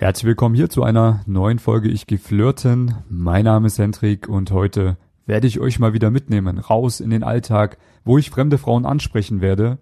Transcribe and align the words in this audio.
Herzlich 0.00 0.28
willkommen 0.28 0.54
hier 0.54 0.70
zu 0.70 0.82
einer 0.82 1.20
neuen 1.26 1.58
Folge 1.58 1.90
Ich 1.90 2.06
geh 2.06 2.16
flirten. 2.16 2.94
Mein 3.10 3.44
Name 3.44 3.66
ist 3.66 3.78
Hendrik 3.78 4.30
und 4.30 4.50
heute 4.50 4.96
werde 5.26 5.46
ich 5.46 5.60
euch 5.60 5.78
mal 5.78 5.92
wieder 5.92 6.10
mitnehmen, 6.10 6.56
raus 6.56 7.00
in 7.00 7.10
den 7.10 7.22
Alltag, 7.22 7.76
wo 8.02 8.16
ich 8.16 8.30
fremde 8.30 8.56
Frauen 8.56 8.86
ansprechen 8.86 9.42
werde, 9.42 9.76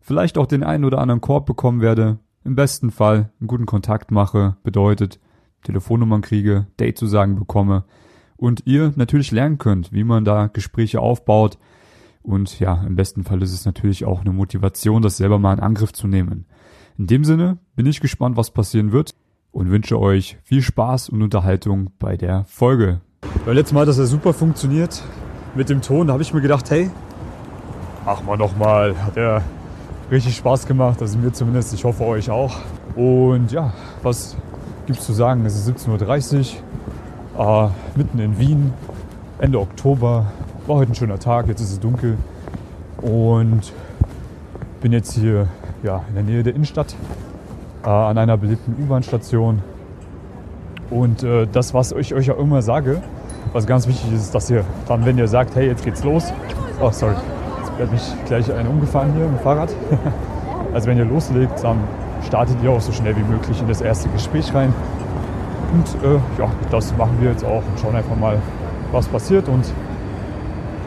vielleicht 0.00 0.38
auch 0.38 0.46
den 0.46 0.62
einen 0.62 0.86
oder 0.86 1.00
anderen 1.00 1.20
Korb 1.20 1.44
bekommen 1.44 1.82
werde, 1.82 2.18
im 2.44 2.54
besten 2.54 2.90
Fall 2.90 3.30
einen 3.40 3.46
guten 3.46 3.66
Kontakt 3.66 4.10
mache, 4.10 4.56
bedeutet 4.62 5.20
Telefonnummern 5.64 6.22
kriege, 6.22 6.66
Date-Zusagen 6.80 7.38
bekomme 7.38 7.84
und 8.38 8.62
ihr 8.64 8.94
natürlich 8.96 9.32
lernen 9.32 9.58
könnt, 9.58 9.92
wie 9.92 10.02
man 10.02 10.24
da 10.24 10.46
Gespräche 10.46 11.00
aufbaut. 11.00 11.58
Und 12.22 12.58
ja, 12.58 12.82
im 12.86 12.96
besten 12.96 13.22
Fall 13.22 13.42
ist 13.42 13.52
es 13.52 13.66
natürlich 13.66 14.06
auch 14.06 14.22
eine 14.22 14.32
Motivation, 14.32 15.02
das 15.02 15.18
selber 15.18 15.38
mal 15.38 15.52
in 15.52 15.60
Angriff 15.60 15.92
zu 15.92 16.08
nehmen. 16.08 16.46
In 16.96 17.06
dem 17.06 17.22
Sinne 17.22 17.58
bin 17.76 17.84
ich 17.84 18.00
gespannt, 18.00 18.38
was 18.38 18.50
passieren 18.50 18.92
wird 18.92 19.14
und 19.58 19.72
wünsche 19.72 19.98
euch 19.98 20.38
viel 20.44 20.62
Spaß 20.62 21.08
und 21.08 21.20
Unterhaltung 21.20 21.90
bei 21.98 22.16
der 22.16 22.44
Folge. 22.46 23.00
Beim 23.44 23.56
letzten 23.56 23.74
Mal 23.74 23.88
hat 23.88 23.96
ja 23.96 24.04
super 24.04 24.32
funktioniert 24.32 25.02
mit 25.56 25.68
dem 25.68 25.82
Ton. 25.82 26.06
Da 26.06 26.12
habe 26.12 26.22
ich 26.22 26.32
mir 26.32 26.40
gedacht, 26.40 26.70
hey, 26.70 26.92
mach 28.04 28.22
mal 28.22 28.36
nochmal. 28.36 28.94
Hat 29.04 29.16
ja 29.16 29.42
richtig 30.12 30.36
Spaß 30.36 30.68
gemacht, 30.68 31.02
also 31.02 31.18
mir 31.18 31.32
zumindest. 31.32 31.74
Ich 31.74 31.82
hoffe 31.82 32.04
euch 32.04 32.30
auch. 32.30 32.54
Und 32.94 33.50
ja, 33.50 33.72
was 34.04 34.36
gibt's 34.86 35.04
zu 35.04 35.12
sagen? 35.12 35.44
Es 35.44 35.56
ist 35.56 35.68
17.30 35.68 36.52
Uhr, 37.36 37.72
äh, 37.96 37.98
mitten 37.98 38.20
in 38.20 38.38
Wien, 38.38 38.72
Ende 39.40 39.58
Oktober. 39.58 40.30
War 40.68 40.76
heute 40.76 40.92
ein 40.92 40.94
schöner 40.94 41.18
Tag, 41.18 41.48
jetzt 41.48 41.60
ist 41.60 41.72
es 41.72 41.80
dunkel. 41.80 42.16
Und 43.02 43.72
bin 44.80 44.92
jetzt 44.92 45.14
hier 45.14 45.48
ja, 45.82 46.04
in 46.08 46.14
der 46.14 46.22
Nähe 46.22 46.44
der 46.44 46.54
Innenstadt 46.54 46.94
äh, 47.88 47.90
an 47.90 48.18
einer 48.18 48.36
beliebten 48.36 48.76
U-Bahn-Station. 48.82 49.62
Und 50.90 51.22
äh, 51.22 51.46
das, 51.50 51.72
was 51.72 51.92
ich 51.92 52.14
euch 52.14 52.26
ja 52.26 52.34
immer 52.34 52.60
sage, 52.60 53.00
was 53.54 53.66
ganz 53.66 53.88
wichtig 53.88 54.12
ist, 54.12 54.34
dass 54.34 54.50
ihr 54.50 54.62
dann, 54.86 55.06
wenn 55.06 55.16
ihr 55.16 55.26
sagt, 55.26 55.56
hey, 55.56 55.68
jetzt 55.68 55.84
geht's 55.84 56.04
los. 56.04 56.32
Oh, 56.82 56.90
sorry. 56.90 57.14
Jetzt 57.58 57.78
wird 57.78 57.92
mich 57.92 58.02
gleich 58.26 58.52
einer 58.52 58.68
umgefahren 58.68 59.14
hier 59.14 59.26
mit 59.26 59.40
Fahrrad. 59.40 59.70
also 60.74 60.86
wenn 60.86 60.98
ihr 60.98 61.06
loslegt, 61.06 61.64
dann 61.64 61.78
startet 62.26 62.56
ihr 62.62 62.70
auch 62.70 62.80
so 62.80 62.92
schnell 62.92 63.16
wie 63.16 63.22
möglich 63.22 63.58
in 63.60 63.68
das 63.68 63.80
erste 63.80 64.10
Gespräch 64.10 64.52
rein. 64.54 64.74
Und 65.72 66.04
äh, 66.04 66.16
ja, 66.38 66.50
das 66.70 66.94
machen 66.98 67.16
wir 67.20 67.30
jetzt 67.30 67.44
auch 67.44 67.62
und 67.62 67.80
schauen 67.80 67.96
einfach 67.96 68.16
mal, 68.16 68.36
was 68.92 69.08
passiert. 69.08 69.48
Und 69.48 69.64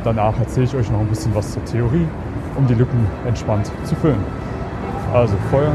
danach 0.03 0.37
erzähle 0.39 0.65
ich 0.65 0.75
euch 0.75 0.91
noch 0.91 0.99
ein 0.99 1.07
bisschen 1.07 1.33
was 1.33 1.51
zur 1.51 1.65
Theorie, 1.65 2.07
um 2.57 2.67
die 2.67 2.75
Lücken 2.75 3.07
entspannt 3.25 3.71
zu 3.85 3.95
füllen. 3.95 4.23
Also 5.13 5.35
Feuer, 5.49 5.71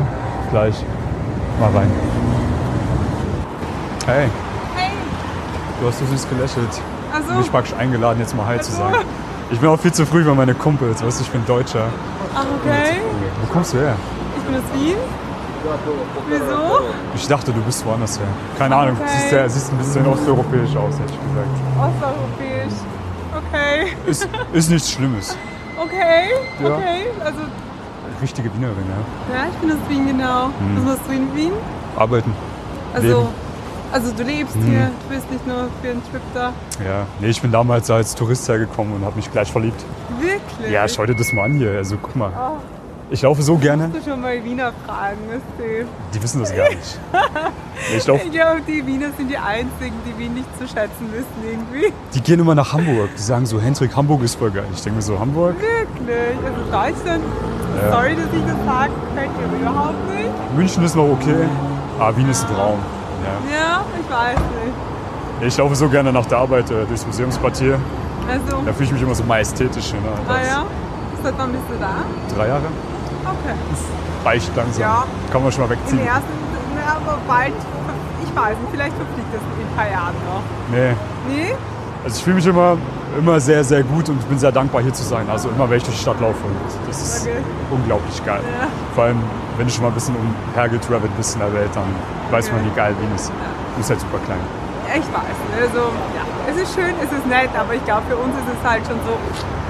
gleich 0.50 0.84
mal 1.60 1.70
rein. 1.70 1.90
Hey, 4.06 4.28
Hey, 4.76 4.90
du 5.80 5.88
hast 5.88 5.98
so 5.98 6.06
süß 6.06 6.28
gelächelt. 6.28 6.68
also, 7.12 7.32
Mich 7.34 7.50
praktisch 7.50 7.74
eingeladen, 7.74 8.20
jetzt 8.20 8.36
mal 8.36 8.46
Hi 8.46 8.60
zu 8.60 8.70
Ach 8.72 8.76
so. 8.76 8.82
sagen. 8.94 9.06
Ich 9.50 9.60
bin 9.60 9.68
auch 9.68 9.78
viel 9.78 9.92
zu 9.92 10.04
früh 10.06 10.24
für 10.24 10.34
meine 10.34 10.54
Kumpels, 10.54 11.04
weißt 11.04 11.20
du, 11.20 11.24
ich 11.24 11.30
bin 11.30 11.44
Deutscher. 11.46 11.86
ach 12.34 12.44
okay, 12.60 13.00
Wo 13.42 13.52
kommst 13.52 13.72
du 13.74 13.78
her? 13.78 13.94
ich 14.36 14.42
bin 14.44 14.54
aus 14.56 14.62
Wien. 14.74 14.96
Wieso? 16.28 16.80
Ich 17.16 17.26
dachte, 17.26 17.52
du 17.52 17.60
bist 17.62 17.84
woanders 17.84 18.18
her. 18.20 18.26
Keine 18.56 18.76
Ahnung, 18.76 18.96
Okay. 19.00 19.10
siehst, 19.16 19.32
ja, 19.32 19.48
siehst 19.48 19.72
ein 19.72 19.78
bisschen 19.78 20.06
osteuropäisch 20.06 20.76
aus, 20.76 20.94
hätte 20.94 21.12
ich 21.12 21.18
gesagt. 21.28 21.48
Osteuropäisch. 21.76 22.78
Okay, 23.36 23.96
Ist, 24.08 24.28
ist 24.52 24.70
nichts 24.70 24.92
Schlimmes. 24.92 25.36
okay, 25.76 26.30
Ja. 26.62 26.68
okay. 26.76 27.06
Also, 27.24 27.38
Richtige 28.22 28.52
Wienerin, 28.54 28.74
ja. 28.88 29.34
ja, 29.36 29.44
ich 29.50 29.56
bin 29.58 29.70
aus 29.70 29.78
Wien, 29.88 30.06
genau. 30.06 30.46
Hm. 30.46 30.76
Was 30.76 30.84
machst 30.84 31.00
du 31.08 31.12
in 31.12 31.34
Wien? 31.36 31.52
Arbeiten. 31.96 32.32
Also, 32.94 33.08
Leben. 33.08 33.28
also 33.92 34.12
du 34.12 34.22
lebst 34.22 34.54
Hm. 34.54 34.62
hier, 34.64 34.90
du 35.08 35.14
bist 35.14 35.30
nicht 35.30 35.46
nur 35.46 35.68
für 35.82 35.90
einen 35.90 36.02
Trip 36.10 36.22
da. 36.34 36.52
Ja. 36.84 37.06
Nee, 37.20 37.28
ich 37.28 37.40
bin 37.42 37.52
damals 37.52 37.90
als 37.90 38.14
Tourist 38.14 38.48
hergekommen 38.48 38.94
und 38.94 39.04
habe 39.04 39.16
mich 39.16 39.30
gleich 39.30 39.50
verliebt. 39.52 39.84
Wirklich? 40.20 40.70
Ja, 40.72 40.88
schau 40.88 41.04
dir 41.06 41.14
das 41.14 41.32
mal 41.32 41.44
an 41.44 41.54
hier. 41.54 41.72
Also 41.72 41.96
guck 42.00 42.16
mal. 42.16 42.30
Oh, 42.34 42.58
Ich 43.10 43.22
laufe 43.22 43.42
so 43.42 43.56
gerne. 43.56 43.88
musst 43.88 44.06
du 44.06 44.10
schon 44.10 44.20
mal 44.20 44.42
Wiener 44.42 44.72
fragen, 44.86 45.18
ist 45.30 45.42
die. 46.14 46.22
Wissen 46.22 46.40
das 46.40 46.56
gar 46.56 46.68
nicht. 46.70 46.98
Ich 47.96 48.04
glaube, 48.04 48.22
die 48.66 48.84
Wiener 48.86 49.08
sind 49.16 49.30
die 49.30 49.36
einzigen, 49.36 49.94
die 50.06 50.18
Wien 50.18 50.34
nicht 50.34 50.48
zu 50.58 50.66
schätzen 50.66 51.06
wissen 51.12 51.26
irgendwie. 51.44 51.92
Die 52.14 52.20
gehen 52.22 52.40
immer 52.40 52.54
nach 52.54 52.72
Hamburg. 52.72 53.10
Die 53.16 53.22
sagen 53.22 53.44
so, 53.46 53.60
Hendrik, 53.60 53.94
Hamburg 53.94 54.22
ist 54.22 54.36
voll 54.36 54.50
geil. 54.50 54.64
Ich 54.74 54.80
denke 54.82 54.96
mir 54.96 55.02
so, 55.02 55.18
Hamburg? 55.20 55.54
Wirklich. 55.60 56.36
Also 56.44 56.62
Deutschland, 56.96 57.22
Ja. 57.82 57.92
sorry, 57.92 58.16
dass 58.16 58.26
ich 58.32 58.44
das 58.46 58.64
sage, 58.64 58.90
gefällt 59.10 59.30
mir 59.52 59.58
überhaupt 59.60 60.10
nicht. 60.10 60.30
München 60.56 60.84
ist 60.84 60.96
noch 60.96 61.08
okay, 61.10 61.48
aber 61.98 62.16
Wien 62.16 62.28
ist 62.30 62.46
ein 62.48 62.54
Traum. 62.54 62.78
Ja. 63.24 63.56
Ja, 63.56 63.80
ich 64.00 64.10
weiß 64.10 64.38
nicht. 64.38 65.46
Ich 65.48 65.56
laufe 65.58 65.74
so 65.74 65.88
gerne 65.88 66.12
nach 66.12 66.26
der 66.26 66.38
Arbeit 66.38 66.70
äh, 66.70 66.84
durchs 66.86 67.06
Museumsquartier. 67.06 67.78
Also, 68.30 68.62
Da 68.64 68.72
fühle 68.72 68.86
ich 68.86 68.92
mich 68.92 69.02
immer 69.02 69.14
so 69.14 69.24
majestätisch. 69.24 69.92
Ne? 69.92 69.98
ah 70.28 70.32
Das- 70.38 70.48
ja, 70.48 70.62
seit 71.22 71.34
wann 71.38 71.52
bist 71.52 71.64
du 71.68 71.74
da? 71.78 71.94
Drei 72.36 72.48
Jahre? 72.48 72.62
Okay. 73.24 73.54
Reicht 74.24 74.56
langsam. 74.56 74.80
Ja. 74.82 75.04
Kann 75.32 75.42
man 75.42 75.52
schon 75.52 75.64
mal 75.64 75.70
wegziehen. 75.70 75.98
der 75.98 76.06
ersten, 76.14 76.32
aber 76.88 77.18
bald, 77.28 77.52
ich 78.24 78.36
weiß 78.36 78.56
nicht, 78.58 78.70
vielleicht 78.72 78.96
verfliegt 78.96 79.28
das 79.32 79.40
in 79.42 79.66
ein 79.66 79.76
paar 79.76 79.90
Jahren 79.90 80.14
noch. 80.26 80.42
Nee. 80.70 80.94
Nee? 81.28 81.54
Also 82.06 82.18
ich 82.18 82.22
fühle 82.22 82.36
mich 82.36 82.46
immer, 82.46 82.76
immer 83.18 83.40
sehr, 83.40 83.64
sehr 83.64 83.82
gut 83.82 84.08
und 84.08 84.28
bin 84.28 84.38
sehr 84.38 84.52
dankbar 84.52 84.80
hier 84.80 84.92
zu 84.94 85.02
sein. 85.02 85.26
Also 85.28 85.48
immer, 85.48 85.68
wenn 85.68 85.78
ich 85.78 85.82
durch 85.82 85.96
die 85.96 86.02
Stadt 86.02 86.20
laufe. 86.20 86.38
Und 86.46 86.54
das 86.86 87.02
ist 87.02 87.26
Okay. 87.26 87.34
unglaublich 87.72 88.24
geil. 88.24 88.38
Ja. 88.60 88.68
Vor 88.94 89.04
allem, 89.04 89.18
wenn 89.58 89.66
du 89.66 89.72
schon 89.72 89.82
mal 89.82 89.88
ein 89.88 89.94
bisschen 89.94 90.14
umhergetravelt 90.14 91.10
bist 91.16 91.34
in 91.34 91.40
der 91.40 91.52
Welt, 91.52 91.70
dann 91.74 91.90
weiß 92.30 92.52
man, 92.52 92.60
Okay. 92.60 92.70
wie 92.70 92.76
geil 92.76 92.94
Wien 93.00 93.10
ist. 93.16 93.26
Du 93.30 93.78
bist 93.78 93.90
halt 93.90 93.98
super 93.98 94.18
klein. 94.24 94.38
Ich 94.86 95.02
weiß 95.02 95.02
nicht. 95.02 95.58
Also, 95.66 95.82
ja, 96.14 96.22
es 96.54 96.62
ist 96.62 96.74
schön, 96.76 96.94
es 97.02 97.10
ist 97.10 97.26
nett, 97.26 97.50
aber 97.58 97.74
ich 97.74 97.84
glaube, 97.84 98.02
für 98.08 98.16
uns 98.16 98.34
ist 98.38 98.54
es 98.54 98.70
halt 98.70 98.86
schon 98.86 99.00
so, 99.04 99.18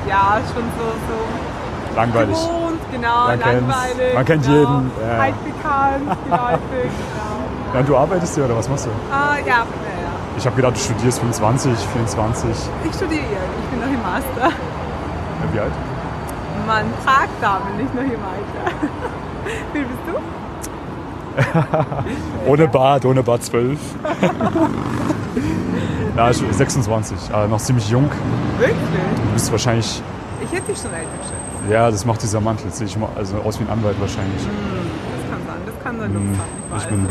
ja, 0.07 0.37
schon 0.53 0.65
so, 0.77 0.87
so 1.09 1.97
Langweilig. 1.97 2.37
gewohnt, 2.37 2.81
genau, 2.93 3.29
Man 3.33 3.41
kennt's. 3.41 3.65
langweilig. 3.65 4.15
Man 4.15 4.25
kennt 4.27 4.43
genau, 4.45 4.59
jeden, 4.61 4.91
ja. 5.01 5.17
Halt 5.25 5.35
bekannt, 5.41 6.09
geläufig, 6.29 6.93
genau. 7.01 7.37
Ja, 7.75 7.83
du 7.83 7.97
arbeitest 7.97 8.35
hier 8.35 8.45
oder 8.45 8.57
was 8.59 8.69
machst 8.69 8.85
du? 8.85 8.91
Ja, 9.09 9.37
ja. 9.41 9.65
Ich 10.39 10.45
habe 10.47 10.57
gedacht, 10.57 10.75
du 10.77 10.81
studierst 10.81 11.19
25, 11.21 11.73
24. 11.93 12.51
Ich 12.85 12.95
studiere, 12.95 13.21
ich 13.23 13.67
bin 13.71 13.81
noch 13.81 13.87
im 13.87 14.03
Master. 14.03 14.49
Ja, 14.49 14.51
Wie 15.53 15.61
alt? 15.61 15.73
Man 16.67 16.85
fragt 17.05 17.43
Damen 17.43 17.77
nicht 17.77 17.95
noch 17.95 18.03
im 18.03 18.11
Alter. 18.11 18.73
Wie 19.73 19.81
bist 19.81 20.01
du? 20.07 20.13
Ohne 22.51 22.67
Bart, 22.69 23.05
ohne 23.05 23.23
Bart 23.23 23.45
12. 23.45 23.79
ja, 26.17 26.31
ich 26.31 26.41
bin 26.41 26.51
26, 26.53 27.17
aber 27.33 27.47
noch 27.47 27.61
ziemlich 27.61 27.89
jung. 27.91 28.11
Wirklich? 28.59 28.77
Du 29.17 29.23
bist 29.35 29.51
wahrscheinlich, 29.53 30.03
Ich 30.43 30.51
hätte 30.53 30.73
dich 30.73 30.81
schon 30.81 30.93
älter 30.95 31.07
geschätzt. 31.19 31.71
ja, 31.71 31.91
das 31.91 32.05
macht 32.07 32.23
dieser 32.23 32.41
Mantel. 32.41 32.67
Jetzt 32.67 32.79
sehe 32.79 32.87
ich 32.87 32.97
mal, 32.97 33.09
also 33.17 33.37
aus 33.45 33.61
wie 33.61 33.65
ein 33.65 33.71
Anwalt 33.71 34.01
wahrscheinlich. 34.01 34.43
Das 34.43 35.31
kann 35.31 35.41
sein, 35.47 35.61
das 35.67 35.75
kann 35.85 35.99
sein, 36.01 36.11
Hm, 36.11 36.39
haben. 36.39 36.79
Ich 36.79 36.87
bin, 36.87 37.07
Du 37.07 37.11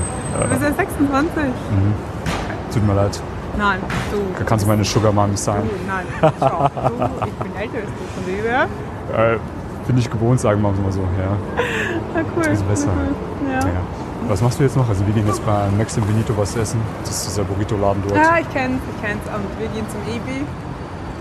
bist 0.49 0.61
äh, 0.61 0.65
ja 0.69 0.73
26. 0.73 1.43
tut 2.75 2.85
mir 2.87 2.93
leid. 2.93 3.19
Nein, 3.57 3.79
du. 4.11 4.43
Kannst 4.45 4.65
du 4.65 4.69
meine 4.69 4.83
Sugar 4.83 5.11
Mami 5.13 5.37
sein? 5.37 5.61
Du, 5.63 5.69
nein, 5.87 6.05
schau, 6.39 6.67
du, 6.67 7.25
ich 7.25 7.33
bin 7.33 7.55
älter 7.55 7.77
als 7.77 7.89
du 7.95 8.21
von 8.21 8.43
her. 8.43 8.67
Äh, 9.33 9.37
bin 9.87 9.97
ich 9.97 10.09
gewohnt, 10.09 10.39
sagen 10.39 10.61
wir 10.61 10.71
mal 10.71 10.91
so. 10.91 10.99
Ja. 10.99 11.37
Na 12.13 12.21
cool. 12.35 12.51
ist 12.51 12.67
besser. 12.67 12.89
Cool. 12.89 13.51
Ja. 13.51 13.59
ja. 13.59 13.81
Was 14.27 14.41
machst 14.41 14.59
du 14.59 14.63
jetzt 14.63 14.75
noch? 14.75 14.89
Also 14.89 15.05
wir 15.05 15.13
gehen 15.13 15.27
jetzt 15.27 15.45
bei 15.45 15.69
Max 15.77 15.95
im 15.97 16.05
Benito 16.05 16.33
was 16.35 16.55
essen. 16.55 16.81
Das 17.03 17.11
ist 17.11 17.27
dieser 17.27 17.43
Burrito-Laden 17.43 18.03
dort. 18.07 18.15
Ja, 18.15 18.39
ich 18.39 18.49
kenn's, 18.51 18.81
ich 18.93 19.01
kenn's. 19.07 19.21
Und 19.27 19.59
wir 19.59 19.67
gehen 19.67 19.85
zum 19.89 20.01
EB. 20.13 20.43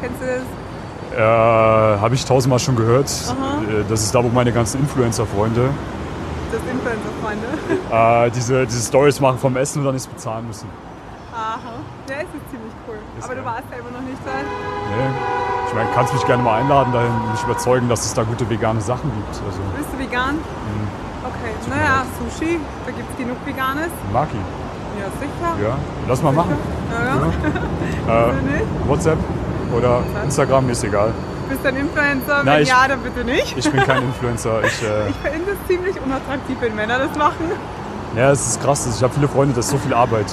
Kennst 0.00 0.22
du 0.22 0.26
das? 0.26 1.18
Äh, 1.18 2.00
Habe 2.00 2.14
ich 2.14 2.24
tausendmal 2.24 2.58
schon 2.58 2.76
gehört. 2.76 3.10
Aha. 3.28 3.58
Äh, 3.62 3.84
Das 3.88 4.02
ist 4.02 4.14
da, 4.14 4.24
wo 4.24 4.28
meine 4.28 4.52
ganzen 4.52 4.80
Influencer-Freunde 4.80 5.68
Das 6.50 6.60
Influencer-Freunde. 6.72 8.26
äh, 8.26 8.30
diese, 8.30 8.66
diese 8.66 8.88
Stories 8.88 9.20
machen 9.20 9.38
vom 9.38 9.54
Essen 9.56 9.80
und 9.80 9.84
dann 9.84 9.94
nichts 9.94 10.08
bezahlen 10.08 10.46
müssen. 10.46 10.66
Aha. 11.34 11.74
Ja, 12.08 12.14
es 12.22 12.30
ist 12.30 12.46
ziemlich 12.50 12.72
cool. 12.86 12.98
Ist 13.18 13.24
Aber 13.24 13.34
du 13.34 13.42
geil. 13.42 13.52
warst 13.54 13.68
selber 13.70 13.90
noch 13.90 14.00
nicht 14.06 14.20
da. 14.24 14.30
Nee. 14.38 15.10
Ich 15.68 15.74
meine, 15.74 15.88
kannst 15.94 16.12
mich 16.14 16.24
gerne 16.26 16.42
mal 16.42 16.60
einladen, 16.60 16.92
dahin 16.92 17.10
mich 17.32 17.42
überzeugen, 17.42 17.88
dass 17.88 18.04
es 18.04 18.14
da 18.14 18.22
gute 18.22 18.48
vegane 18.48 18.80
Sachen 18.80 19.10
gibt. 19.12 19.34
Also 19.44 19.58
Bist 19.76 19.88
du 19.92 19.98
vegan? 19.98 20.36
Mhm. 20.36 20.86
Okay. 21.26 21.52
Naja, 21.70 22.04
Sushi, 22.20 22.60
da 22.86 22.92
gibt's 22.92 23.16
genug 23.16 23.36
Veganes. 23.44 23.90
Maki. 24.12 24.36
Ja, 25.00 25.06
sicher. 25.18 25.68
Ja, 25.70 25.76
lass 26.08 26.22
mal 26.22 26.32
machen. 26.32 26.56
Ja, 26.92 27.04
ja. 27.06 27.14
Äh, 28.28 28.30
du 28.32 28.42
nicht? 28.52 28.64
WhatsApp 28.88 29.18
oder 29.74 30.00
Instagram, 30.22 30.66
mir 30.66 30.72
ist 30.72 30.84
egal. 30.84 31.10
Bist 31.48 31.64
du 31.64 31.68
ein 31.68 31.76
Influencer? 31.76 32.44
Nein, 32.44 32.46
Wenn 32.56 32.62
ich- 32.62 32.68
ja, 32.68 32.86
dann 32.86 33.00
bitte 33.00 33.24
nicht. 33.24 33.56
Ich 33.58 33.70
bin 33.70 33.82
kein 33.82 34.02
Influencer. 34.04 34.62
Ich, 34.62 34.82
äh, 34.82 35.08
Ich 35.08 35.16
finde 35.30 35.50
es 35.52 35.66
ziemlich 35.66 35.96
unattraktiv, 36.00 36.56
wenn 36.60 36.74
Männer 36.76 36.98
das 36.98 37.16
machen. 37.18 37.50
ja, 38.14 38.30
es 38.30 38.46
ist 38.46 38.62
krass. 38.62 38.86
Ich 38.94 39.02
habe 39.02 39.12
viele 39.14 39.26
Freunde, 39.28 39.54
das 39.54 39.64
ist 39.66 39.70
so 39.72 39.78
viel 39.78 39.94
Arbeit. 39.94 40.26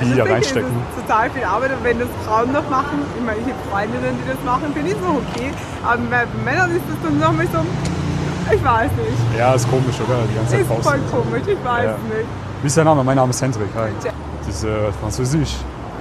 Die 0.00 0.12
also 0.12 0.24
da 0.24 0.32
reinstecken. 0.32 0.68
Ist 0.70 0.98
es 0.98 1.02
total 1.06 1.30
viel 1.30 1.44
Arbeit 1.44 1.70
und 1.72 1.82
wenn 1.84 1.98
das 1.98 2.08
Frauen 2.26 2.52
noch 2.52 2.68
machen, 2.70 3.02
ich 3.16 3.24
meine, 3.24 3.38
ich 3.40 3.46
habe 3.46 3.62
Freundinnen, 3.70 4.14
die 4.22 4.26
das 4.30 4.38
machen, 4.44 4.72
finde 4.74 4.90
ich 4.90 4.96
so 4.96 5.20
okay. 5.22 5.50
Aber 5.84 5.98
bei 6.10 6.24
Männern 6.44 6.70
ist 6.76 6.84
das 6.88 6.98
dann 7.02 7.18
nochmal 7.18 7.46
so, 7.52 7.60
ich 8.54 8.64
weiß 8.64 8.90
nicht. 8.92 9.18
Ja, 9.38 9.54
ist 9.54 9.68
komisch, 9.70 9.96
oder? 10.00 10.22
Die 10.30 10.34
ganze 10.36 10.52
Zeit 10.52 10.60
Ist 10.62 10.68
voll 10.86 11.00
komisch, 11.10 11.42
ich 11.46 11.64
weiß 11.64 11.84
Ja. 11.84 11.96
nicht. 12.14 12.28
Wie 12.62 12.66
ist 12.66 12.76
dein 12.76 12.84
Name? 12.86 13.04
Mein 13.04 13.16
Name 13.16 13.30
ist 13.30 13.42
Hendrik. 13.42 13.68
Hi. 13.76 13.90
Das 14.46 14.48
ist 14.54 14.64
äh, 14.64 14.92
Französisch. 15.00 15.56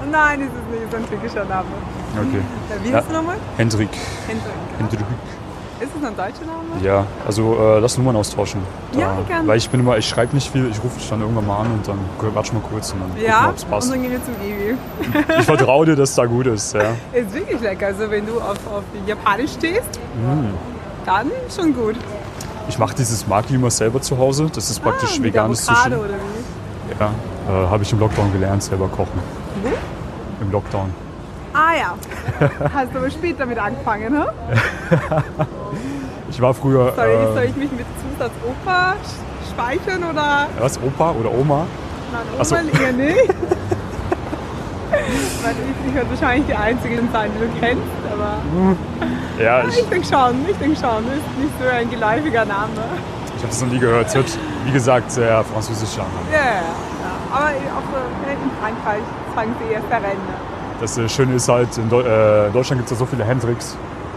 Nein, 0.09 0.41
ist 0.41 0.51
es 0.55 0.65
nicht, 0.71 0.83
ist 0.87 0.95
ein 0.95 1.09
türkischer 1.09 1.45
Name. 1.45 1.67
Okay. 2.15 2.41
Ja, 2.69 2.75
Wie 2.83 2.89
Ja. 2.91 2.99
ist 2.99 3.09
du 3.09 3.13
nochmal? 3.13 3.35
Hendrik. 3.57 3.89
Hendrik. 4.27 4.53
Hendrik. 4.79 4.99
Ist 5.79 5.89
es 5.95 6.03
ein 6.07 6.15
deutscher 6.15 6.45
Name? 6.45 6.83
Ja, 6.83 7.05
also 7.25 7.55
äh, 7.59 7.79
lass 7.79 7.97
Nummern 7.97 8.15
austauschen. 8.15 8.61
Ja, 8.97 9.15
gerne. 9.27 9.47
Weil 9.47 9.57
ich 9.57 9.69
bin 9.69 9.79
immer, 9.81 9.97
ich 9.97 10.07
schreibe 10.07 10.33
nicht 10.33 10.51
viel, 10.51 10.67
ich 10.71 10.83
rufe 10.83 10.97
dich 10.99 11.07
dann 11.09 11.21
irgendwann 11.21 11.45
mal 11.45 11.59
an 11.59 11.71
und 11.73 11.87
dann 11.87 11.99
quatsch 12.19 12.51
mal 12.53 12.61
kurz 12.71 12.91
und 12.93 13.01
dann 13.01 13.11
Ja, 13.23 13.33
gucken, 13.33 13.49
ob 13.51 13.55
es 13.57 13.63
und 13.63 13.69
passt. 13.69 13.91
dann 13.91 14.01
gehen 14.01 14.11
wir 14.11 14.23
zum 14.23 14.33
Ewi. 14.35 14.77
Ich 15.39 15.45
vertraue 15.45 15.85
dir, 15.85 15.95
dass 15.95 16.09
es 16.11 16.15
da 16.15 16.25
gut 16.25 16.47
ist. 16.47 16.73
Ja. 16.73 16.81
Ist 17.13 17.33
wirklich 17.33 17.61
lecker. 17.61 17.87
Also 17.87 18.09
wenn 18.09 18.25
du 18.25 18.33
auf, 18.39 18.57
auf 18.73 18.83
Japanisch 19.05 19.51
stehst, 19.53 19.99
Mm. 20.17 20.49
dann 21.05 21.29
schon 21.55 21.75
gut. 21.75 21.95
Ich 22.69 22.79
mache 22.79 22.95
dieses 22.95 23.27
Maki 23.27 23.53
immer 23.55 23.69
selber 23.69 24.01
zu 24.01 24.17
Hause. 24.17 24.49
Das 24.53 24.69
ist 24.69 24.79
praktisch 24.81 25.11
ah, 25.11 25.21
mit 25.21 25.23
veganes 25.25 25.65
Sushi. 25.65 25.87
Oder 25.89 25.99
wie? 26.09 26.99
Ja, 26.99 27.11
äh, 27.47 27.67
habe 27.69 27.83
ich 27.83 27.91
im 27.93 27.99
Lockdown 27.99 28.33
gelernt, 28.33 28.63
selber 28.63 28.87
kochen. 28.87 29.19
Wo? 29.63 29.69
Im 30.43 30.51
Lockdown. 30.51 30.91
Ah 31.59 31.73
ja. 31.75 31.95
Hast 32.73 32.93
du 32.93 32.99
aber 32.99 33.09
später 33.09 33.39
damit 33.39 33.57
angefangen, 33.57 34.13
ne? 34.13 34.27
Ich 36.29 36.41
war 36.41 36.53
früher. 36.53 36.93
Soll, 36.95 37.07
ich, 37.07 37.27
soll 37.33 37.43
Äh, 37.43 37.45
ich 37.47 37.55
mich 37.55 37.71
mit 37.71 37.85
Zusatz 38.01 38.31
Opa 38.45 38.93
speichern 39.49 40.03
oder 40.11 40.47
was, 40.59 40.77
Opa 40.81 41.11
oder 41.11 41.31
Oma? 41.31 41.65
nein, 42.11 42.21
Ach 42.39 42.45
so. 42.45 42.55
Oma 42.55 42.65
eher 42.79 42.91
nicht? 42.93 43.29
Weil 45.41 45.51
ich, 45.53 45.87
ich 45.87 45.93
werde 45.95 46.09
wahrscheinlich 46.09 46.45
die 46.47 46.53
Einzige 46.53 46.99
sein, 47.13 47.31
die 47.35 47.39
du 47.39 47.49
kennst, 47.59 47.81
aber 48.11 48.37
Ja, 49.43 49.59
Ah, 49.59 49.63
ich, 49.69 49.79
ich 49.79 49.85
denke 49.89 50.07
schon, 50.07 50.45
ich 50.49 50.57
denke 50.57 50.75
schon. 50.79 51.05
Ist 51.07 51.37
nicht 51.39 51.53
so 51.61 51.67
ein 51.69 51.89
geläufiger 51.89 52.45
Name. 52.45 52.69
ich 53.35 53.41
habe 53.43 53.47
das 53.49 53.61
noch 53.61 53.69
nie 53.71 53.79
gehört. 53.79 54.07
Es 54.07 54.15
hört, 54.15 54.37
wie 54.65 54.71
gesagt, 54.71 55.09
sehr 55.11 55.43
französisch 55.45 55.97
an. 55.97 56.05
Ja, 56.31 56.37
ja, 56.37 56.43
ja. 56.45 56.61
Aber 57.31 57.45
auch 57.47 57.89
äh, 58.27 58.33
in 58.33 58.51
Frankreich 58.61 59.03
sagen 59.35 59.55
sie 59.59 59.73
eher 59.73 59.81
Ferenne. 59.89 60.35
Das 60.79 60.97
äh, 60.97 61.09
Schöne 61.09 61.35
ist 61.35 61.49
halt, 61.49 61.75
in 61.77 61.87
äh, 61.87 62.49
Deutschland 62.51 62.79
gibt 62.81 62.85
es 62.85 62.91
ja 62.91 62.97
so 62.97 63.05
viele 63.05 63.23
Hendricks. 63.23 63.75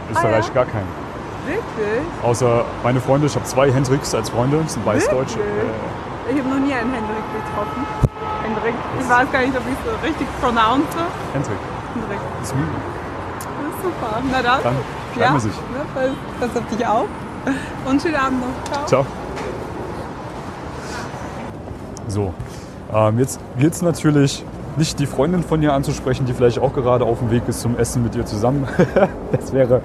In 0.08 0.16
Österreich 0.16 0.44
Ah, 0.44 0.48
ja? 0.48 0.54
gar 0.54 0.66
keinen. 0.66 0.88
Wirklich? 1.46 2.02
Außer 2.22 2.64
meine 2.82 3.00
Freunde, 3.00 3.26
ich 3.26 3.34
habe 3.34 3.44
zwei 3.46 3.72
Hendricks 3.72 4.14
als 4.14 4.28
Freunde, 4.30 4.60
das 4.62 4.74
sind 4.74 4.84
weiß 4.84 5.08
Deutsche. 5.08 5.38
Wirklich? 5.38 5.64
Ich 6.32 6.38
habe 6.38 6.48
noch 6.48 6.58
nie 6.58 6.72
einen 6.74 6.92
Hendrik 6.92 7.24
getroffen. 7.32 7.86
Hendrik. 8.42 8.74
Ich 9.00 9.08
weiß 9.08 9.32
gar 9.32 9.40
nicht, 9.40 9.56
ob 9.56 9.62
ich 9.66 9.72
es 9.72 9.90
so 9.90 10.06
richtig 10.06 10.26
pronounce. 10.40 10.86
Hendrik, 11.32 11.56
Hendrik. 11.94 12.18
das 12.40 12.50
ist. 12.50 12.56
Das 12.56 13.76
ist 13.76 13.82
super. 13.82 14.22
Na 14.30 14.42
dann. 14.42 14.62
Dann 14.62 14.76
ja, 15.18 15.32
wir 15.32 15.40
sich. 15.40 15.52
Ne, 15.52 16.06
pass, 16.38 16.56
auf 16.56 16.68
dich 16.68 16.86
auf. 16.86 17.06
Und 17.86 18.02
schönen 18.02 18.16
Abend 18.16 18.40
noch. 18.40 18.72
Ciao. 18.86 18.86
Ciao. 18.86 19.06
So, 22.08 22.34
ähm, 22.92 23.18
jetzt 23.18 23.40
gilt 23.58 23.72
es 23.72 23.82
natürlich 23.82 24.44
nicht 24.76 24.98
die 24.98 25.06
Freundin 25.06 25.42
von 25.42 25.62
ihr 25.62 25.72
anzusprechen, 25.72 26.26
die 26.26 26.32
vielleicht 26.32 26.58
auch 26.58 26.72
gerade 26.72 27.04
auf 27.04 27.18
dem 27.18 27.30
Weg 27.30 27.42
ist 27.48 27.60
zum 27.60 27.76
Essen 27.76 28.02
mit 28.02 28.14
ihr 28.14 28.26
zusammen. 28.26 28.66
das 29.32 29.52
wäre 29.52 29.82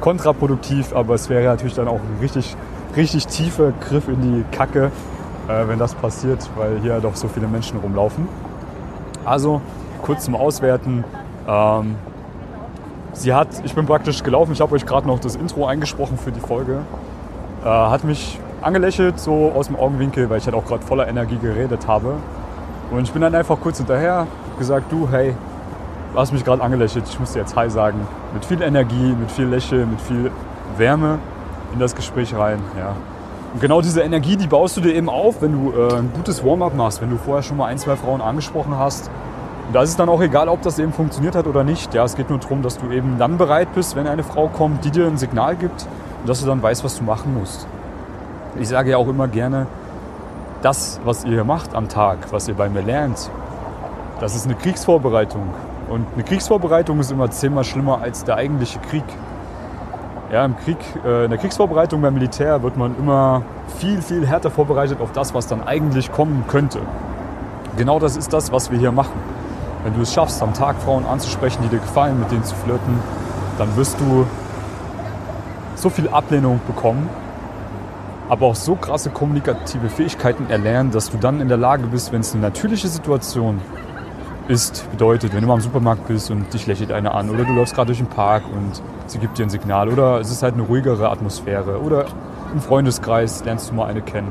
kontraproduktiv, 0.00 0.94
aber 0.94 1.14
es 1.14 1.28
wäre 1.28 1.44
natürlich 1.44 1.74
dann 1.74 1.88
auch 1.88 2.00
ein 2.00 2.18
richtig, 2.20 2.56
richtig 2.96 3.26
tiefer 3.26 3.72
Griff 3.88 4.08
in 4.08 4.20
die 4.20 4.56
Kacke, 4.56 4.90
äh, 5.48 5.68
wenn 5.68 5.78
das 5.78 5.94
passiert, 5.94 6.48
weil 6.56 6.80
hier 6.80 7.00
doch 7.00 7.16
so 7.16 7.28
viele 7.28 7.48
Menschen 7.48 7.78
rumlaufen. 7.78 8.28
Also, 9.24 9.60
kurz 10.02 10.24
zum 10.24 10.36
Auswerten. 10.36 11.04
Ähm, 11.48 11.96
sie 13.12 13.32
hat, 13.34 13.48
ich 13.64 13.74
bin 13.74 13.86
praktisch 13.86 14.22
gelaufen, 14.22 14.52
ich 14.52 14.60
habe 14.60 14.74
euch 14.74 14.86
gerade 14.86 15.06
noch 15.06 15.18
das 15.18 15.36
Intro 15.36 15.66
eingesprochen 15.66 16.18
für 16.18 16.32
die 16.32 16.40
Folge 16.40 16.80
äh, 17.66 17.68
hat 17.68 18.04
mich 18.04 18.38
angelächelt, 18.62 19.18
so 19.18 19.52
aus 19.54 19.66
dem 19.66 19.76
Augenwinkel, 19.76 20.30
weil 20.30 20.38
ich 20.38 20.46
halt 20.46 20.54
auch 20.54 20.64
gerade 20.64 20.84
voller 20.84 21.08
Energie 21.08 21.36
geredet 21.36 21.86
habe. 21.86 22.14
Und 22.90 23.02
ich 23.02 23.12
bin 23.12 23.22
dann 23.22 23.34
einfach 23.34 23.58
kurz 23.60 23.78
hinterher, 23.78 24.26
gesagt, 24.58 24.90
du, 24.92 25.08
hey, 25.10 25.34
du 26.12 26.18
hast 26.18 26.32
mich 26.32 26.44
gerade 26.44 26.62
angelächelt, 26.62 27.04
ich 27.08 27.18
muss 27.18 27.32
dir 27.32 27.40
jetzt 27.40 27.56
Hi 27.56 27.68
sagen. 27.68 28.06
Mit 28.32 28.44
viel 28.44 28.62
Energie, 28.62 29.14
mit 29.18 29.30
viel 29.30 29.46
Lächeln, 29.46 29.90
mit 29.90 30.00
viel 30.00 30.30
Wärme 30.76 31.18
in 31.72 31.80
das 31.80 31.94
Gespräch 31.94 32.34
rein. 32.36 32.58
Ja. 32.78 32.94
Und 33.52 33.60
genau 33.60 33.80
diese 33.80 34.02
Energie, 34.02 34.36
die 34.36 34.46
baust 34.46 34.76
du 34.76 34.80
dir 34.80 34.94
eben 34.94 35.08
auf, 35.08 35.42
wenn 35.42 35.52
du 35.52 35.72
äh, 35.72 35.98
ein 35.98 36.12
gutes 36.14 36.44
Warm-up 36.44 36.74
machst, 36.74 37.00
wenn 37.00 37.10
du 37.10 37.16
vorher 37.16 37.42
schon 37.42 37.56
mal 37.56 37.66
ein, 37.66 37.78
zwei 37.78 37.96
Frauen 37.96 38.20
angesprochen 38.20 38.78
hast. 38.78 39.10
Und 39.66 39.74
da 39.74 39.82
ist 39.82 39.90
es 39.90 39.96
dann 39.96 40.08
auch 40.08 40.20
egal, 40.20 40.48
ob 40.48 40.62
das 40.62 40.78
eben 40.78 40.92
funktioniert 40.92 41.34
hat 41.34 41.46
oder 41.46 41.64
nicht. 41.64 41.92
Ja, 41.92 42.04
es 42.04 42.14
geht 42.14 42.30
nur 42.30 42.38
darum, 42.38 42.62
dass 42.62 42.78
du 42.78 42.90
eben 42.90 43.18
dann 43.18 43.36
bereit 43.36 43.68
bist, 43.74 43.96
wenn 43.96 44.06
eine 44.06 44.22
Frau 44.22 44.48
kommt, 44.48 44.84
die 44.84 44.90
dir 44.90 45.06
ein 45.06 45.16
Signal 45.16 45.56
gibt 45.56 45.86
und 46.20 46.28
dass 46.28 46.40
du 46.40 46.46
dann 46.46 46.62
weißt, 46.62 46.84
was 46.84 46.98
du 46.98 47.04
machen 47.04 47.34
musst. 47.34 47.66
Ich 48.60 48.68
sage 48.68 48.90
ja 48.90 48.96
auch 48.96 49.08
immer 49.08 49.26
gerne, 49.26 49.66
das, 50.62 51.00
was 51.04 51.24
ihr 51.24 51.44
macht 51.44 51.74
am 51.74 51.88
Tag, 51.88 52.32
was 52.32 52.48
ihr 52.48 52.54
bei 52.54 52.68
mir 52.68 52.82
lernt, 52.82 53.30
das 54.20 54.34
ist 54.34 54.46
eine 54.46 54.54
Kriegsvorbereitung. 54.54 55.42
Und 55.88 56.06
eine 56.14 56.24
Kriegsvorbereitung 56.24 56.98
ist 57.00 57.12
immer 57.12 57.30
zehnmal 57.30 57.64
schlimmer 57.64 58.00
als 58.00 58.24
der 58.24 58.36
eigentliche 58.36 58.78
Krieg. 58.80 59.04
Ja, 60.32 60.44
im 60.44 60.56
Krieg, 60.56 60.78
äh, 61.04 61.24
in 61.24 61.30
der 61.30 61.38
Kriegsvorbereitung 61.38 62.02
beim 62.02 62.14
Militär 62.14 62.62
wird 62.62 62.76
man 62.76 62.96
immer 62.98 63.42
viel, 63.78 64.02
viel 64.02 64.26
härter 64.26 64.50
vorbereitet 64.50 65.00
auf 65.00 65.12
das, 65.12 65.34
was 65.34 65.46
dann 65.46 65.66
eigentlich 65.66 66.10
kommen 66.10 66.44
könnte. 66.48 66.80
Genau 67.76 68.00
das 68.00 68.16
ist 68.16 68.32
das, 68.32 68.50
was 68.50 68.70
wir 68.70 68.78
hier 68.78 68.90
machen. 68.90 69.20
Wenn 69.84 69.94
du 69.94 70.00
es 70.00 70.12
schaffst, 70.12 70.42
am 70.42 70.54
Tag 70.54 70.76
Frauen 70.82 71.04
anzusprechen, 71.04 71.62
die 71.62 71.68
dir 71.68 71.78
gefallen, 71.78 72.18
mit 72.18 72.32
denen 72.32 72.42
zu 72.42 72.56
flirten, 72.56 72.98
dann 73.58 73.76
wirst 73.76 74.00
du 74.00 74.26
so 75.76 75.90
viel 75.90 76.08
Ablehnung 76.08 76.60
bekommen, 76.66 77.08
aber 78.28 78.46
auch 78.46 78.54
so 78.54 78.74
krasse 78.74 79.10
kommunikative 79.10 79.88
Fähigkeiten 79.88 80.46
erlernen, 80.50 80.90
dass 80.90 81.10
du 81.10 81.16
dann 81.16 81.40
in 81.40 81.48
der 81.48 81.56
Lage 81.56 81.86
bist, 81.86 82.12
wenn 82.12 82.20
es 82.20 82.32
eine 82.32 82.42
natürliche 82.42 82.88
Situation 82.88 83.60
ist, 84.48 84.88
bedeutet, 84.90 85.34
wenn 85.34 85.40
du 85.40 85.46
mal 85.46 85.54
im 85.54 85.60
Supermarkt 85.60 86.06
bist 86.06 86.30
und 86.30 86.52
dich 86.52 86.66
lächelt 86.66 86.92
eine 86.92 87.12
an 87.12 87.30
oder 87.30 87.44
du 87.44 87.52
läufst 87.52 87.74
gerade 87.74 87.86
durch 87.86 87.98
den 87.98 88.06
Park 88.06 88.44
und 88.44 88.80
sie 89.06 89.18
gibt 89.18 89.38
dir 89.38 89.44
ein 89.44 89.50
Signal 89.50 89.88
oder 89.88 90.20
es 90.20 90.30
ist 90.30 90.42
halt 90.42 90.54
eine 90.54 90.62
ruhigere 90.62 91.10
Atmosphäre 91.10 91.80
oder 91.80 92.06
im 92.52 92.60
Freundeskreis 92.60 93.44
lernst 93.44 93.70
du 93.70 93.74
mal 93.74 93.86
eine 93.86 94.02
kennen. 94.02 94.30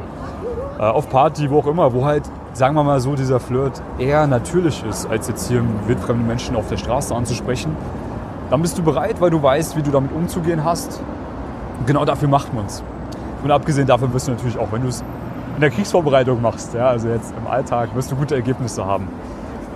Äh, 0.79 0.83
auf 0.83 1.09
Party, 1.09 1.49
wo 1.49 1.59
auch 1.59 1.67
immer, 1.67 1.93
wo 1.93 2.05
halt, 2.05 2.23
sagen 2.53 2.75
wir 2.75 2.83
mal 2.83 2.99
so, 2.99 3.15
dieser 3.15 3.39
Flirt 3.39 3.81
eher 3.97 4.25
natürlich 4.27 4.83
ist, 4.85 5.05
als 5.05 5.27
jetzt 5.27 5.47
hier 5.47 5.63
wildfremde 5.85 6.25
Menschen 6.25 6.55
auf 6.55 6.67
der 6.69 6.77
Straße 6.77 7.13
anzusprechen, 7.13 7.75
dann 8.49 8.61
bist 8.61 8.77
du 8.77 8.83
bereit, 8.83 9.19
weil 9.19 9.31
du 9.31 9.41
weißt, 9.41 9.75
wie 9.75 9.81
du 9.81 9.91
damit 9.91 10.11
umzugehen 10.13 10.63
hast. 10.63 11.01
Genau 11.85 12.05
dafür 12.05 12.29
macht 12.29 12.53
man 12.53 12.65
es. 12.67 12.83
Und 13.45 13.51
abgesehen 13.51 13.85
davon 13.85 14.11
wirst 14.11 14.27
du 14.27 14.31
natürlich 14.31 14.57
auch, 14.57 14.71
wenn 14.71 14.81
du 14.81 14.87
es 14.87 15.01
in 15.53 15.61
der 15.61 15.69
Kriegsvorbereitung 15.69 16.41
machst, 16.41 16.73
ja, 16.73 16.87
also 16.87 17.09
jetzt 17.09 17.31
im 17.37 17.45
Alltag, 17.45 17.93
wirst 17.93 18.11
du 18.11 18.15
gute 18.15 18.33
Ergebnisse 18.33 18.83
haben. 18.83 19.07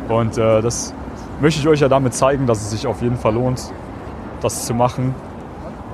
Und 0.07 0.39
äh, 0.39 0.63
das 0.63 0.91
möchte 1.39 1.59
ich 1.59 1.67
euch 1.67 1.79
ja 1.79 1.87
damit 1.87 2.15
zeigen, 2.15 2.47
dass 2.47 2.61
es 2.61 2.71
sich 2.71 2.87
auf 2.87 3.03
jeden 3.03 3.17
Fall 3.17 3.35
lohnt, 3.35 3.71
das 4.41 4.65
zu 4.65 4.73
machen. 4.73 5.13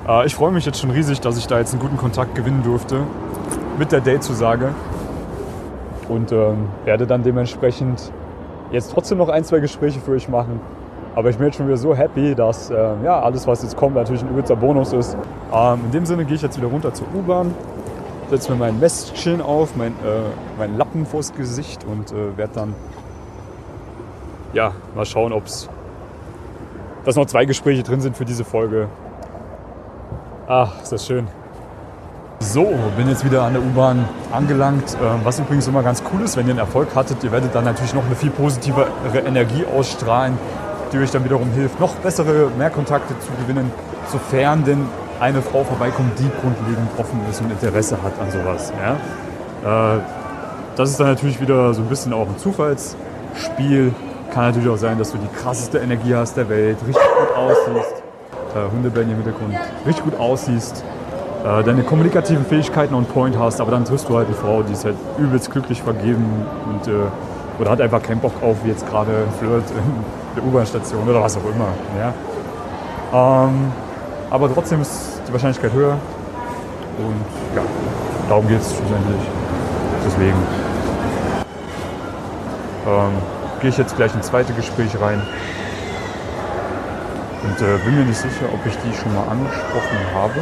Äh, 0.08 0.24
ich 0.24 0.34
freue 0.34 0.52
mich 0.52 0.64
jetzt 0.64 0.80
schon 0.80 0.90
riesig, 0.90 1.20
dass 1.20 1.36
ich 1.36 1.48
da 1.48 1.58
jetzt 1.58 1.74
einen 1.74 1.82
guten 1.82 1.98
Kontakt 1.98 2.34
gewinnen 2.34 2.62
durfte 2.62 3.00
mit 3.78 3.92
der 3.92 4.00
Date-Zusage. 4.00 4.70
Und 6.08 6.32
ähm, 6.32 6.70
werde 6.86 7.06
dann 7.06 7.24
dementsprechend 7.24 8.10
jetzt 8.72 8.90
trotzdem 8.90 9.18
noch 9.18 9.28
ein, 9.28 9.44
zwei 9.44 9.60
Gespräche 9.60 10.00
für 10.00 10.12
euch 10.12 10.30
machen. 10.30 10.60
Aber 11.16 11.30
ich 11.30 11.38
bin 11.38 11.46
jetzt 11.46 11.56
schon 11.56 11.66
wieder 11.66 11.78
so 11.78 11.96
happy, 11.96 12.34
dass 12.34 12.70
ähm, 12.70 13.02
ja, 13.02 13.20
alles, 13.20 13.46
was 13.46 13.62
jetzt 13.62 13.74
kommt, 13.74 13.94
natürlich 13.94 14.22
ein 14.22 14.28
übelster 14.28 14.54
Bonus 14.54 14.92
ist. 14.92 15.16
Ähm, 15.50 15.80
in 15.86 15.90
dem 15.90 16.04
Sinne 16.04 16.26
gehe 16.26 16.36
ich 16.36 16.42
jetzt 16.42 16.58
wieder 16.58 16.68
runter 16.68 16.92
zur 16.92 17.06
U-Bahn, 17.14 17.54
setze 18.28 18.52
mir 18.52 18.58
mein 18.58 18.78
Mästchen 18.78 19.40
auf, 19.40 19.76
mein, 19.76 19.92
äh, 19.92 20.28
mein 20.58 20.76
Lappen 20.76 21.06
vors 21.06 21.32
Gesicht 21.32 21.84
und 21.84 22.12
äh, 22.12 22.36
werde 22.36 22.52
dann 22.54 22.74
ja, 24.52 24.72
mal 24.94 25.06
schauen, 25.06 25.32
ob 25.32 25.46
es 25.46 25.70
noch 27.16 27.26
zwei 27.26 27.46
Gespräche 27.46 27.82
drin 27.82 28.02
sind 28.02 28.14
für 28.14 28.26
diese 28.26 28.44
Folge. 28.44 28.88
Ach, 30.46 30.82
ist 30.82 30.92
das 30.92 31.06
schön. 31.06 31.28
So, 32.40 32.74
bin 32.98 33.08
jetzt 33.08 33.24
wieder 33.24 33.44
an 33.44 33.54
der 33.54 33.62
U-Bahn 33.62 34.06
angelangt. 34.32 34.94
Ähm, 35.02 35.20
Was 35.24 35.38
übrigens 35.38 35.66
immer 35.66 35.82
ganz 35.82 36.02
cool 36.12 36.20
ist, 36.20 36.36
wenn 36.36 36.44
ihr 36.46 36.50
einen 36.50 36.58
Erfolg 36.58 36.94
hattet, 36.94 37.24
ihr 37.24 37.32
werdet 37.32 37.54
dann 37.54 37.64
natürlich 37.64 37.94
noch 37.94 38.04
eine 38.04 38.14
viel 38.14 38.28
positivere 38.30 38.86
Energie 39.24 39.64
ausstrahlen, 39.64 40.38
die 40.92 40.98
euch 40.98 41.10
dann 41.10 41.24
wiederum 41.24 41.50
hilft, 41.50 41.80
noch 41.80 41.94
bessere 41.96 42.50
Mehrkontakte 42.58 43.14
zu 43.20 43.32
gewinnen, 43.42 43.70
sofern 44.10 44.64
denn 44.64 44.86
eine 45.20 45.42
Frau 45.42 45.64
vorbeikommt, 45.64 46.18
die 46.18 46.30
grundlegend 46.40 46.88
offen 46.98 47.20
ist 47.30 47.40
und 47.40 47.50
Interesse 47.50 47.96
hat 48.02 48.12
an 48.20 48.30
sowas. 48.30 48.72
Ja? 49.64 49.96
Äh, 49.96 50.00
Das 50.76 50.90
ist 50.90 51.00
dann 51.00 51.06
natürlich 51.08 51.40
wieder 51.40 51.72
so 51.72 51.80
ein 51.80 51.88
bisschen 51.88 52.12
auch 52.12 52.28
ein 52.28 52.36
Zufallsspiel. 52.36 53.94
Kann 54.32 54.44
natürlich 54.48 54.68
auch 54.68 54.76
sein, 54.76 54.98
dass 54.98 55.12
du 55.12 55.18
die 55.18 55.28
krasseste 55.42 55.78
Energie 55.78 56.14
hast 56.14 56.36
der 56.36 56.50
Welt, 56.50 56.76
richtig 56.86 57.02
gut 57.02 57.36
aussiehst, 57.36 58.02
äh, 58.54 58.70
Hunde 58.70 59.00
im 59.00 59.08
Hintergrund, 59.08 59.54
richtig 59.86 60.04
gut 60.04 60.20
aussiehst, 60.20 60.84
äh, 61.44 61.62
deine 61.62 61.82
kommunikativen 61.82 62.44
Fähigkeiten 62.44 62.94
on 62.94 63.06
point 63.06 63.38
hast, 63.38 63.60
aber 63.62 63.70
dann 63.70 63.86
triffst 63.86 64.08
du 64.08 64.16
halt 64.16 64.26
eine 64.26 64.36
Frau, 64.36 64.62
die 64.62 64.74
ist 64.74 64.84
halt 64.84 64.96
übelst 65.16 65.50
glücklich 65.50 65.82
vergeben 65.82 66.26
und 66.66 66.86
äh, 66.88 67.06
oder 67.58 67.70
hat 67.70 67.80
einfach 67.80 68.02
keinen 68.02 68.20
Bock 68.20 68.32
auf, 68.42 68.56
wie 68.64 68.68
jetzt 68.68 68.86
gerade 68.88 69.26
Flirt 69.38 69.70
in 69.70 70.04
der 70.34 70.44
U-Bahn-Station 70.44 71.08
oder 71.08 71.22
was 71.22 71.36
auch 71.36 71.44
immer. 71.44 71.68
Ja? 71.98 72.12
Ähm, 73.12 73.72
aber 74.30 74.52
trotzdem 74.52 74.82
ist 74.82 75.20
die 75.26 75.32
Wahrscheinlichkeit 75.32 75.72
höher 75.72 75.96
und 76.98 77.56
ja, 77.56 77.62
darum 78.28 78.48
geht 78.48 78.60
es 78.60 78.68
schlussendlich. 78.68 79.22
Deswegen. 80.04 80.36
ähm, 82.86 83.12
gehe 83.60 83.70
ich 83.70 83.78
jetzt 83.78 83.96
gleich 83.96 84.14
ins 84.14 84.26
zweite 84.26 84.52
Gespräch 84.52 84.90
rein. 85.00 85.22
Und 87.42 87.62
äh, 87.62 87.78
bin 87.84 87.96
mir 87.96 88.04
nicht 88.04 88.18
sicher, 88.18 88.46
ob 88.52 88.64
ich 88.66 88.76
die 88.78 88.96
schon 88.96 89.14
mal 89.14 89.28
angesprochen 89.28 89.98
habe. 90.14 90.40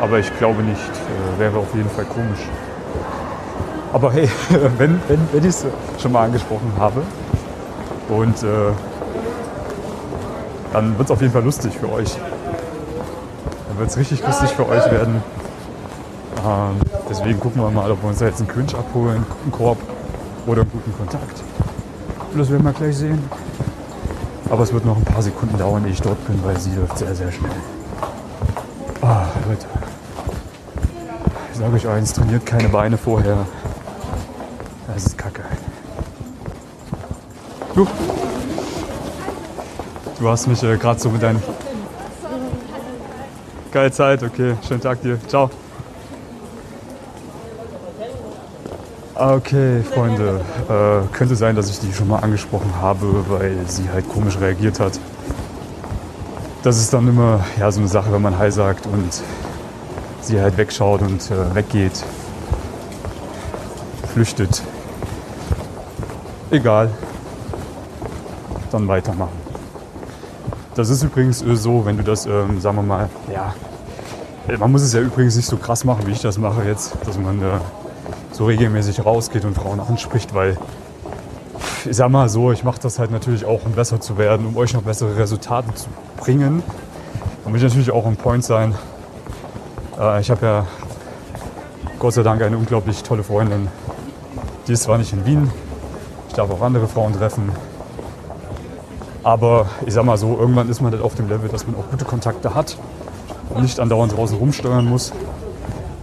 Aber 0.00 0.18
ich 0.18 0.36
glaube 0.38 0.62
nicht. 0.62 0.80
Äh, 0.80 1.40
wäre 1.40 1.58
auf 1.58 1.74
jeden 1.74 1.90
Fall 1.90 2.04
komisch. 2.04 2.48
Aber 3.92 4.12
hey, 4.12 4.28
wenn, 4.78 5.00
wenn, 5.08 5.28
wenn 5.32 5.40
ich 5.40 5.50
es 5.50 5.66
schon 6.00 6.12
mal 6.12 6.24
angesprochen 6.24 6.72
habe 6.78 7.02
und 8.08 8.42
äh, 8.42 8.72
dann 10.72 10.96
wird 10.96 11.08
es 11.08 11.10
auf 11.10 11.20
jeden 11.20 11.32
Fall 11.32 11.44
lustig 11.44 11.76
für 11.78 11.90
euch. 11.92 12.16
Dann 13.68 13.78
wird 13.78 13.90
es 13.90 13.96
richtig 13.96 14.24
lustig 14.26 14.50
für 14.50 14.66
euch 14.66 14.90
werden. 14.90 15.22
Ähm, 16.46 16.76
deswegen 17.08 17.38
gucken 17.38 17.62
wir 17.62 17.70
mal, 17.70 17.90
ob 17.90 18.02
wir 18.02 18.08
uns 18.08 18.18
da 18.18 18.26
jetzt 18.26 18.40
einen 18.40 18.48
Cringe 18.48 18.74
abholen, 18.76 19.24
einen 19.42 19.52
Korb 19.52 19.78
oder 20.46 20.62
einen 20.62 20.70
guten 20.70 20.96
Kontakt. 20.96 21.42
Das 22.34 22.50
werden 22.50 22.64
wir 22.64 22.72
gleich 22.72 22.96
sehen. 22.96 23.22
Aber 24.48 24.62
es 24.62 24.72
wird 24.72 24.84
noch 24.84 24.96
ein 24.96 25.04
paar 25.04 25.22
Sekunden 25.22 25.58
dauern, 25.58 25.84
ehe 25.84 25.92
ich 25.92 26.00
dort 26.00 26.24
bin, 26.26 26.42
weil 26.44 26.58
sie 26.58 26.74
läuft 26.74 26.98
sehr, 26.98 27.14
sehr 27.14 27.30
schnell. 27.30 27.50
Ah, 29.02 29.26
Leute. 29.48 29.66
Ich 31.52 31.58
sage 31.58 31.74
euch 31.74 31.88
eins, 31.88 32.12
trainiert 32.14 32.46
keine 32.46 32.68
Beine 32.68 32.96
vorher. 32.96 33.46
Du, 37.74 37.86
du 40.18 40.28
hast 40.28 40.46
mich 40.46 40.62
äh, 40.62 40.76
gerade 40.76 41.00
so 41.00 41.08
mit 41.08 41.22
deinen... 41.22 41.42
Geile 43.70 43.90
Zeit, 43.90 44.22
okay. 44.22 44.56
Schönen 44.68 44.82
Tag 44.82 45.00
dir. 45.00 45.18
Ciao. 45.26 45.48
Okay, 49.14 49.82
Freunde. 49.82 50.42
Äh, 50.68 51.16
könnte 51.16 51.34
sein, 51.34 51.56
dass 51.56 51.70
ich 51.70 51.80
die 51.80 51.94
schon 51.94 52.08
mal 52.08 52.18
angesprochen 52.18 52.74
habe, 52.82 53.24
weil 53.30 53.56
sie 53.66 53.88
halt 53.88 54.06
komisch 54.06 54.38
reagiert 54.38 54.78
hat. 54.78 55.00
Das 56.62 56.78
ist 56.78 56.92
dann 56.92 57.08
immer 57.08 57.40
ja, 57.58 57.70
so 57.70 57.80
eine 57.80 57.88
Sache, 57.88 58.12
wenn 58.12 58.20
man 58.20 58.38
Hi 58.38 58.50
sagt 58.50 58.86
und 58.86 59.22
sie 60.20 60.42
halt 60.42 60.58
wegschaut 60.58 61.00
und 61.00 61.30
äh, 61.30 61.54
weggeht. 61.54 62.04
Flüchtet. 64.12 64.62
Egal. 66.50 66.90
Dann 68.72 68.88
weitermachen. 68.88 69.36
Das 70.74 70.88
ist 70.88 71.02
übrigens 71.02 71.42
äh, 71.42 71.54
so, 71.56 71.84
wenn 71.84 71.98
du 71.98 72.02
das, 72.02 72.24
ähm, 72.24 72.58
sagen 72.58 72.76
wir 72.76 72.82
mal, 72.82 73.10
ja. 73.30 73.54
Man 74.58 74.72
muss 74.72 74.82
es 74.82 74.94
ja 74.94 75.00
übrigens 75.00 75.36
nicht 75.36 75.46
so 75.46 75.56
krass 75.58 75.84
machen, 75.84 76.06
wie 76.06 76.12
ich 76.12 76.22
das 76.22 76.38
mache 76.38 76.64
jetzt, 76.64 76.96
dass 77.04 77.18
man 77.18 77.40
äh, 77.42 77.58
so 78.32 78.46
regelmäßig 78.46 79.04
rausgeht 79.04 79.44
und 79.44 79.54
Frauen 79.54 79.78
anspricht, 79.78 80.34
weil 80.34 80.56
ich 81.84 81.96
sag 81.96 82.10
mal 82.10 82.28
so, 82.28 82.50
ich 82.50 82.64
mache 82.64 82.80
das 82.80 82.98
halt 82.98 83.10
natürlich 83.10 83.44
auch, 83.44 83.64
um 83.66 83.72
besser 83.72 84.00
zu 84.00 84.16
werden, 84.16 84.46
um 84.46 84.56
euch 84.56 84.72
noch 84.72 84.82
bessere 84.82 85.16
Resultate 85.16 85.74
zu 85.74 85.88
bringen. 86.16 86.62
Da 87.44 87.50
muss 87.50 87.58
ich 87.58 87.64
natürlich 87.64 87.90
auch 87.90 88.06
on 88.06 88.16
point 88.16 88.42
sein. 88.42 88.74
Äh, 90.00 90.20
ich 90.22 90.30
habe 90.30 90.46
ja 90.46 90.66
Gott 91.98 92.14
sei 92.14 92.22
Dank 92.22 92.40
eine 92.40 92.56
unglaublich 92.56 93.02
tolle 93.02 93.22
Freundin. 93.22 93.68
Die 94.66 94.72
ist 94.72 94.84
zwar 94.84 94.96
nicht 94.96 95.12
in 95.12 95.26
Wien, 95.26 95.50
ich 96.28 96.34
darf 96.34 96.50
auch 96.50 96.62
andere 96.62 96.88
Frauen 96.88 97.12
treffen. 97.12 97.52
Aber 99.22 99.66
ich 99.86 99.94
sag 99.94 100.04
mal 100.04 100.16
so, 100.16 100.36
irgendwann 100.38 100.68
ist 100.68 100.80
man 100.80 100.92
halt 100.92 101.02
auf 101.02 101.14
dem 101.14 101.28
Level, 101.28 101.48
dass 101.48 101.66
man 101.66 101.76
auch 101.76 101.88
gute 101.90 102.04
Kontakte 102.04 102.54
hat 102.54 102.76
und 103.50 103.62
nicht 103.62 103.78
andauernd 103.78 104.16
draußen 104.16 104.36
rumsteuern 104.36 104.84
muss 104.84 105.12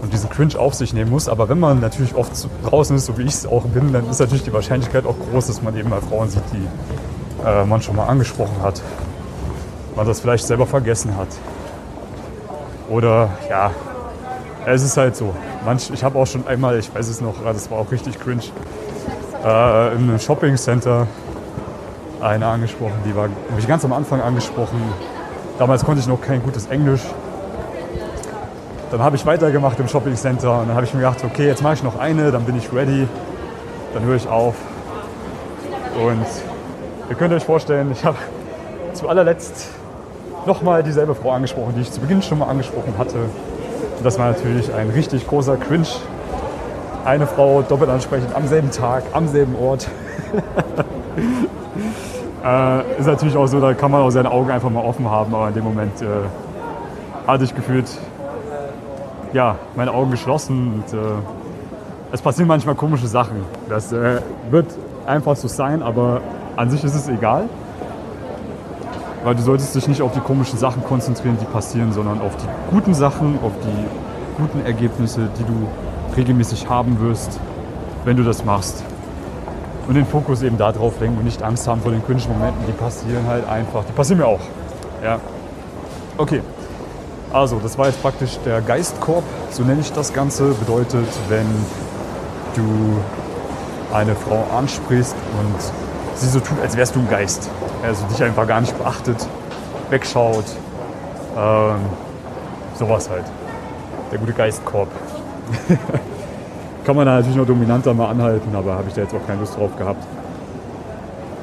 und 0.02 0.14
diesen 0.14 0.30
Cringe 0.30 0.58
auf 0.58 0.74
sich 0.74 0.94
nehmen 0.94 1.12
muss. 1.12 1.28
Aber 1.28 1.50
wenn 1.50 1.60
man 1.60 1.82
natürlich 1.82 2.16
oft 2.16 2.32
draußen 2.66 2.96
ist, 2.96 3.06
so 3.06 3.18
wie 3.18 3.24
ich 3.24 3.34
es 3.34 3.46
auch 3.46 3.64
bin, 3.66 3.92
dann 3.92 4.10
ist 4.10 4.20
natürlich 4.20 4.44
die 4.44 4.54
Wahrscheinlichkeit 4.54 5.06
auch 5.06 5.16
groß, 5.32 5.48
dass 5.48 5.62
man 5.62 5.76
eben 5.78 5.90
mal 5.90 6.02
Frauen 6.02 6.30
sieht, 6.30 6.44
die 6.54 7.46
äh, 7.46 7.66
man 7.66 7.82
schon 7.82 7.96
mal 7.96 8.06
angesprochen 8.06 8.62
hat. 8.62 8.82
Man 9.96 10.08
das 10.08 10.22
vielleicht 10.22 10.48
selber 10.48 10.66
vergessen 10.66 11.18
hat. 11.18 11.28
Oder 12.90 13.30
ja, 13.50 13.72
es 14.66 14.82
ist 14.84 14.96
halt 14.98 15.16
so. 15.16 15.34
Manch, 15.66 15.90
ich 15.94 16.04
habe 16.04 16.18
auch 16.18 16.26
schon 16.26 16.48
einmal, 16.48 16.80
ich 16.80 16.94
weiß 16.94 17.10
es 17.10 17.20
noch, 17.20 17.36
das 17.44 17.70
war 17.70 17.80
auch 17.80 17.92
richtig 17.92 18.18
cringe, 18.20 18.44
äh, 19.44 19.94
in 19.94 20.10
einem 20.10 20.20
Shopping 20.20 20.56
Center 20.56 21.06
eine 22.22 22.48
angesprochen, 22.48 23.00
die 23.06 23.16
war 23.16 23.30
mich 23.56 23.68
ganz 23.68 23.86
am 23.86 23.94
Anfang 23.94 24.22
angesprochen. 24.22 24.82
Damals 25.58 25.84
konnte 25.84 26.02
ich 26.02 26.08
noch 26.08 26.22
kein 26.22 26.42
gutes 26.42 26.68
Englisch 26.68 27.02
dann 28.92 29.02
habe 29.02 29.16
ich 29.16 29.26
weitergemacht 29.26 29.80
im 29.80 29.88
Shopping 29.88 30.16
Center 30.16 30.60
und 30.60 30.68
dann 30.68 30.76
habe 30.76 30.86
ich 30.86 30.94
mir 30.94 31.02
gedacht, 31.02 31.24
okay, 31.24 31.46
jetzt 31.46 31.62
mache 31.62 31.76
ich 31.76 31.84
noch 31.84 32.00
eine, 32.00 32.32
dann 32.32 32.44
bin 32.44 32.58
ich 32.58 32.74
ready, 32.74 33.08
dann 33.94 34.04
höre 34.04 34.16
ich 34.16 34.28
auf. 34.28 34.56
Und 35.96 36.26
ihr 37.10 37.16
könnt 37.16 37.34
euch 37.34 37.44
vorstellen, 37.44 37.92
ich 37.92 38.04
habe 38.04 38.18
zu 38.94 39.08
allerletzt 39.08 39.70
nochmal 40.46 40.82
dieselbe 40.84 41.14
Frau 41.14 41.32
angesprochen, 41.32 41.74
die 41.76 41.82
ich 41.82 41.92
zu 41.92 42.00
Beginn 42.00 42.22
schon 42.22 42.40
mal 42.40 42.48
angesprochen 42.48 42.94
hatte. 42.98 43.18
Und 43.18 44.04
das 44.04 44.18
war 44.18 44.32
natürlich 44.32 44.74
ein 44.74 44.90
richtig 44.90 45.28
großer 45.28 45.58
Cringe. 45.58 45.88
Eine 47.06 47.28
Frau 47.28 47.62
doppelt 47.62 47.90
ansprechend 47.90 48.36
am 48.36 48.48
selben 48.48 48.72
Tag, 48.72 49.04
am 49.14 49.28
selben 49.28 49.56
Ort. 49.56 49.88
äh, 52.44 53.00
ist 53.00 53.08
natürlich 53.08 53.36
auch 53.36 53.48
so, 53.48 53.60
da 53.60 53.74
kann 53.74 53.92
man 53.92 54.02
auch 54.02 54.10
seine 54.10 54.32
Augen 54.32 54.52
einfach 54.52 54.70
mal 54.70 54.84
offen 54.84 55.10
haben, 55.10 55.34
aber 55.34 55.50
in 55.50 55.54
dem 55.54 55.64
Moment 55.64 56.02
äh, 56.02 56.06
hatte 57.28 57.44
ich 57.44 57.56
gefühlt 57.56 57.88
ja, 59.34 59.56
meine 59.76 59.94
Augen 59.94 60.12
geschlossen 60.12 60.74
und 60.74 60.94
äh, 60.94 61.02
es 62.12 62.22
passieren 62.22 62.48
manchmal 62.48 62.76
komische 62.76 63.08
Sachen. 63.08 63.44
Das 63.68 63.92
äh, 63.92 64.22
wird 64.50 64.68
einfach 65.06 65.36
so 65.36 65.48
sein, 65.48 65.84
aber 65.84 66.22
an 66.56 66.70
sich 66.70 66.84
ist 66.84 66.96
es 66.96 67.08
egal. 67.08 67.48
Weil 69.24 69.36
du 69.36 69.42
solltest 69.42 69.76
dich 69.76 69.88
nicht 69.88 70.02
auf 70.02 70.14
die 70.14 70.22
komischen 70.22 70.58
Sachen 70.58 70.84
konzentrieren, 70.84 71.38
die 71.40 71.46
passieren, 71.46 71.92
sondern 71.92 72.22
auf 72.22 72.36
die 72.38 72.48
guten 72.74 72.94
Sachen, 72.94 73.38
auf 73.44 73.52
die 73.64 74.42
guten 74.42 74.66
Ergebnisse, 74.66 75.30
die 75.38 75.44
du 75.44 75.68
regelmäßig 76.16 76.70
haben 76.70 77.00
wirst, 77.02 77.40
wenn 78.06 78.16
du 78.16 78.24
das 78.24 78.46
machst. 78.46 78.84
Und 79.90 79.96
den 79.96 80.06
Fokus 80.06 80.44
eben 80.44 80.60
darauf 80.60 81.00
lenken 81.00 81.18
und 81.18 81.24
nicht 81.24 81.42
Angst 81.42 81.68
haben 81.68 81.82
vor 81.82 81.92
den 81.92 82.06
künstlichen 82.06 82.38
Momenten, 82.38 82.64
die 82.68 82.74
passieren 82.74 83.26
halt 83.26 83.50
einfach. 83.50 83.84
Die 83.86 83.92
passieren 83.92 84.20
mir 84.20 84.28
auch. 84.28 84.40
Ja. 85.04 85.20
Okay. 86.16 86.44
Also, 87.34 87.58
das 87.58 87.76
war 87.76 87.88
jetzt 87.88 88.00
praktisch 88.00 88.38
der 88.46 88.62
Geistkorb, 88.62 89.24
so 89.50 89.64
nenne 89.64 89.82
ich 89.82 89.92
das 89.92 90.14
Ganze. 90.14 90.54
Bedeutet, 90.54 91.08
wenn 91.30 91.48
du 92.56 93.00
eine 93.92 94.14
Frau 94.14 94.46
ansprichst 94.56 95.16
und 95.40 96.20
sie 96.20 96.30
so 96.30 96.40
tut, 96.40 96.62
als 96.62 96.78
wärst 96.78 96.96
du 96.96 97.00
ein 97.00 97.10
Geist. 97.10 97.50
Also 97.84 98.06
dich 98.06 98.22
einfach 98.22 98.46
gar 98.46 98.62
nicht 98.62 98.78
beachtet, 98.78 99.28
wegschaut. 99.90 100.46
Ähm, 101.36 101.78
sowas 102.78 103.10
halt. 103.10 103.26
Der 104.12 104.20
gute 104.20 104.34
Geistkorb. 104.34 104.90
Kann 106.90 106.96
man 106.96 107.06
da 107.06 107.18
natürlich 107.18 107.38
noch 107.38 107.46
dominanter 107.46 107.94
mal 107.94 108.10
anhalten, 108.10 108.50
aber 108.56 108.74
habe 108.74 108.86
ich 108.88 108.96
da 108.96 109.02
jetzt 109.02 109.14
auch 109.14 109.24
keine 109.28 109.42
Lust 109.42 109.56
drauf 109.56 109.70
gehabt. 109.78 110.04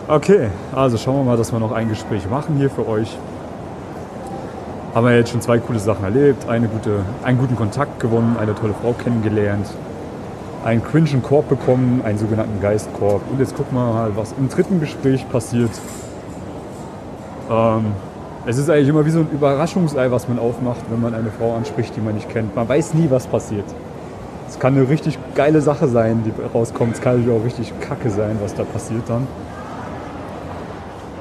Okay, 0.09 0.49
also 0.75 0.97
schauen 0.97 1.19
wir 1.19 1.23
mal, 1.23 1.37
dass 1.37 1.53
wir 1.53 1.61
noch 1.61 1.71
ein 1.71 1.89
Gespräch 1.89 2.29
machen 2.29 2.57
hier 2.57 2.69
für 2.69 2.89
euch 2.89 3.17
haben 4.93 5.07
wir 5.07 5.17
jetzt 5.17 5.31
schon 5.31 5.41
zwei 5.41 5.59
coole 5.61 5.79
Sachen 5.79 6.03
erlebt. 6.03 6.49
Eine 6.49 6.67
gute, 6.67 6.99
einen 7.23 7.39
guten 7.39 7.55
Kontakt 7.55 8.01
gewonnen, 8.01 8.37
eine 8.41 8.57
tolle 8.57 8.75
Frau 8.83 8.93
kennengelernt, 8.93 9.69
einen 10.65 10.83
cringen 10.83 11.23
Korb 11.23 11.49
bekommen, 11.49 12.03
einen 12.05 12.19
sogenannten 12.19 12.61
Geistkorb. 12.61 13.21
Und 13.31 13.39
jetzt 13.39 13.57
gucken 13.57 13.79
wir 13.79 13.85
mal, 13.85 14.17
was 14.17 14.35
im 14.37 14.49
dritten 14.49 14.81
Gespräch 14.81 15.31
passiert. 15.31 15.71
Ähm, 17.49 17.93
es 18.47 18.59
ist 18.59 18.69
eigentlich 18.69 18.89
immer 18.89 19.07
wie 19.07 19.11
so 19.11 19.21
ein 19.21 19.31
Überraschungsei, 19.31 20.11
was 20.11 20.27
man 20.27 20.41
aufmacht, 20.41 20.81
wenn 20.91 21.01
man 21.01 21.15
eine 21.15 21.31
Frau 21.31 21.55
anspricht, 21.55 21.95
die 21.95 22.01
man 22.01 22.17
nicht 22.17 22.29
kennt. 22.31 22.57
Man 22.57 22.69
weiß 22.69 22.95
nie, 22.95 23.09
was 23.09 23.29
passiert. 23.29 23.67
Es 24.49 24.59
kann 24.59 24.77
eine 24.77 24.89
richtig 24.89 25.19
geile 25.35 25.61
Sache 25.61 25.89
sein, 25.89 26.23
die 26.25 26.33
rauskommt. 26.57 26.95
Es 26.95 27.01
kann 27.01 27.17
natürlich 27.19 27.41
auch 27.41 27.45
richtig 27.45 27.73
kacke 27.81 28.11
sein, 28.11 28.39
was 28.43 28.55
da 28.55 28.65
passiert 28.65 29.03
dann. 29.09 29.27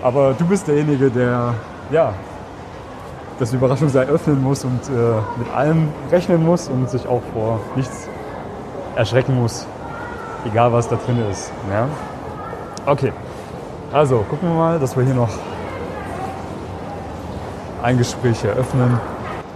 Aber 0.01 0.33
du 0.33 0.45
bist 0.45 0.67
derjenige, 0.67 1.09
der 1.09 1.55
ja, 1.91 2.13
das 3.39 3.53
Überraschungsei 3.53 4.05
öffnen 4.05 4.41
muss 4.41 4.63
und 4.63 4.81
äh, 4.87 5.39
mit 5.39 5.53
allem 5.53 5.89
rechnen 6.11 6.45
muss 6.45 6.67
und 6.69 6.89
sich 6.89 7.07
auch 7.07 7.21
vor 7.33 7.59
nichts 7.75 8.07
erschrecken 8.95 9.35
muss, 9.35 9.67
egal 10.45 10.71
was 10.71 10.87
da 10.87 10.95
drin 10.95 11.17
ist. 11.29 11.51
Ja? 11.71 11.87
Okay, 12.85 13.11
also 13.91 14.19
gucken 14.29 14.49
wir 14.49 14.55
mal, 14.55 14.79
dass 14.79 14.95
wir 14.95 15.03
hier 15.03 15.15
noch 15.15 15.31
ein 17.81 17.97
Gespräch 17.97 18.43
eröffnen. 18.43 18.99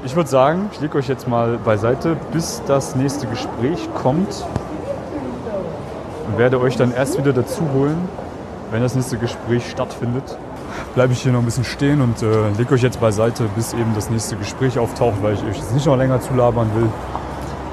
Ich 0.04 0.16
würde 0.16 0.30
sagen, 0.30 0.70
ich 0.72 0.80
lege 0.80 0.98
euch 0.98 1.08
jetzt 1.08 1.28
mal 1.28 1.58
beiseite, 1.58 2.16
bis 2.32 2.62
das 2.68 2.96
nächste 2.96 3.28
Gespräch 3.28 3.90
kommt 3.96 4.46
und 6.28 6.38
werde 6.38 6.60
euch 6.60 6.78
dann 6.78 6.94
erst 6.94 7.18
wieder 7.18 7.34
dazu 7.34 7.64
holen, 7.74 7.98
wenn 8.72 8.82
das 8.82 8.96
nächste 8.96 9.18
Gespräch 9.18 9.70
stattfindet 9.70 10.38
bleibe 10.96 11.14
ich 11.14 11.22
hier 11.22 11.32
noch 11.32 11.40
ein 11.40 11.46
bisschen 11.46 11.64
stehen 11.64 12.02
und 12.02 12.22
äh, 12.22 12.50
lege 12.58 12.74
euch 12.74 12.82
jetzt 12.82 13.00
beiseite, 13.00 13.46
bis 13.56 13.74
eben 13.74 13.94
das 13.96 14.10
nächste 14.10 14.36
Gespräch 14.36 14.78
auftaucht, 14.80 15.22
weil 15.22 15.34
ich 15.34 15.44
euch 15.44 15.58
jetzt 15.58 15.74
nicht 15.74 15.86
noch 15.86 15.96
länger 15.96 16.22
zulabern 16.22 16.70
will. 16.76 16.90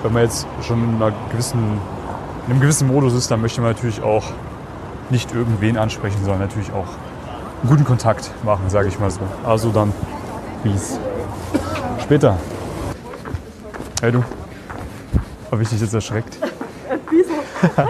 Wenn 0.02 0.14
wir 0.14 0.23
jetzt 0.23 0.47
schon 0.62 0.83
in 0.85 0.97
einer 0.97 1.12
gewissen 1.30 1.80
in 2.47 2.52
einem 2.52 2.61
gewissen 2.61 2.87
Modus 2.87 3.14
ist, 3.14 3.28
dann 3.30 3.40
möchte 3.40 3.61
man 3.61 3.73
natürlich 3.73 4.02
auch 4.02 4.23
nicht 5.11 5.35
irgendwen 5.35 5.76
ansprechen, 5.76 6.18
sondern 6.23 6.42
natürlich 6.42 6.73
auch 6.73 6.87
einen 7.62 7.68
guten 7.68 7.85
Kontakt 7.85 8.30
machen, 8.45 8.68
sage 8.68 8.87
ich 8.88 9.00
mal 9.00 9.11
so. 9.11 9.21
Also 9.45 9.71
dann, 9.71 9.92
Peace. 10.62 11.00
Später. 12.07 12.37
Hey 14.01 14.13
du. 14.13 14.23
Habe 15.51 15.63
ich 15.63 15.69
dich 15.69 15.81
jetzt 15.81 15.95
erschreckt? 15.95 16.39
Wieso? 17.11 17.33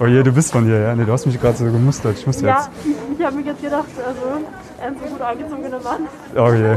Oh 0.00 0.06
je, 0.06 0.22
du 0.22 0.30
bist 0.30 0.52
von 0.52 0.64
hier, 0.64 0.78
ja? 0.78 0.94
Nee, 0.94 1.04
du 1.04 1.10
hast 1.12 1.26
mich 1.26 1.40
gerade 1.40 1.56
so 1.56 1.64
gemustert. 1.64 2.16
Ich 2.16 2.24
muss 2.24 2.40
Ja, 2.40 2.50
jetzt. 2.58 2.70
ich, 2.84 3.18
ich 3.18 3.26
habe 3.26 3.34
mir 3.34 3.42
jetzt 3.42 3.60
gedacht, 3.60 3.86
also 4.06 4.20
ein 4.80 4.94
so 4.94 5.10
gut 5.12 5.20
angezogener 5.20 5.80
Mann. 5.80 6.02
Oh 6.36 6.52
je. 6.52 6.76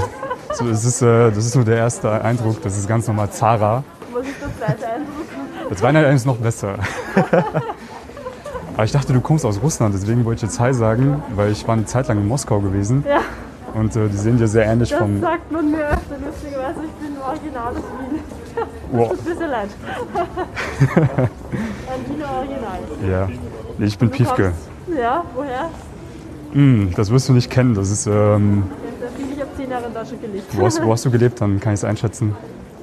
So, 0.56 0.68
es 0.68 0.84
ist, 0.84 1.04
äh, 1.04 1.30
das 1.30 1.46
ist 1.46 1.54
nur 1.56 1.64
der 1.64 1.78
erste 1.78 2.10
Eindruck. 2.24 2.64
Das 2.64 2.76
ist 2.76 2.88
ganz 2.88 3.06
normal 3.06 3.30
Zara. 3.30 3.84
Was 4.12 4.26
ist 4.26 4.34
der 4.42 4.58
zweite 4.58 4.88
Eindruck? 4.92 5.26
Das 5.70 5.84
Weihnachten 5.84 6.16
ist 6.16 6.26
noch 6.26 6.38
besser. 6.38 6.80
Aber 8.74 8.86
ich 8.86 8.92
dachte, 8.92 9.14
du 9.14 9.22
kommst 9.22 9.46
aus 9.46 9.62
Russland, 9.62 9.94
deswegen 9.94 10.26
wollte 10.26 10.38
ich 10.44 10.52
jetzt 10.52 10.60
Hi 10.60 10.74
sagen, 10.74 11.22
weil 11.36 11.52
ich 11.52 11.68
war 11.68 11.74
eine 11.76 11.86
Zeit 11.86 12.08
lang 12.08 12.18
in 12.18 12.28
Moskau 12.28 12.60
gewesen 12.60 13.06
Ja, 13.08 13.20
und 13.74 13.96
äh, 13.96 14.08
die 14.08 14.18
sehen 14.18 14.38
dir 14.38 14.48
sehr 14.48 14.66
ähnlich 14.66 14.90
das 14.90 15.00
vom. 15.00 15.20
sagt 15.22 15.52
man 15.52 15.72
mir 15.72 15.86
öfter. 15.90 16.16
Lustigerweise, 16.26 16.80
ich 16.86 17.08
bin 17.08 17.18
original 17.22 17.74
aus 17.74 17.76
Wien. 17.76 18.20
Wow. 18.92 19.10
Tut 19.10 19.20
ein 19.20 19.26
bisschen 19.26 19.50
leid. 19.50 19.70
Ein 20.92 21.30
Wiener 22.16 22.30
Original. 22.32 22.80
Ja. 23.10 23.30
Ich 23.86 23.98
bin 23.98 24.10
Piefke. 24.10 24.52
kommst- 24.86 25.00
Ja, 25.00 25.24
woher? 25.36 25.70
Hm, 26.54 26.92
das 26.96 27.10
wirst 27.12 27.30
du 27.30 27.34
nicht 27.34 27.50
kennen. 27.50 27.74
Das 27.76 27.90
ist. 27.90 28.08
Ähm, 28.08 28.64
Ja, 29.02 29.08
Ich 29.34 29.40
habe 29.42 29.50
zehn 29.58 29.70
Jahre 29.72 29.86
in 29.88 29.94
Deutschland 29.94 30.22
gelebt. 30.22 30.58
wo, 30.58 30.66
hast, 30.66 30.84
wo 30.84 30.92
hast 30.92 31.06
du 31.06 31.12
gelebt? 31.18 31.40
Dann 31.42 31.60
kann 31.60 31.74
ich 31.74 31.80
es 31.80 31.84
einschätzen. 31.86 32.36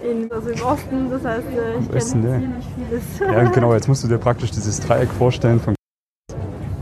In, 0.02 0.30
also 0.32 0.48
im 0.50 0.62
Osten, 0.62 1.10
das 1.10 1.24
heißt, 1.24 1.42
äh, 1.48 1.78
ich 1.80 1.96
Osten, 1.96 2.22
kenne 2.22 2.32
ja. 2.34 2.40
ziemlich 2.40 2.66
vieles. 3.18 3.34
Ja, 3.34 3.50
genau. 3.50 3.74
Jetzt 3.74 3.88
musst 3.88 4.04
du 4.04 4.08
dir 4.08 4.18
praktisch 4.18 4.50
dieses 4.52 4.80
Dreieck 4.80 5.10
vorstellen 5.10 5.60
von 5.60 5.74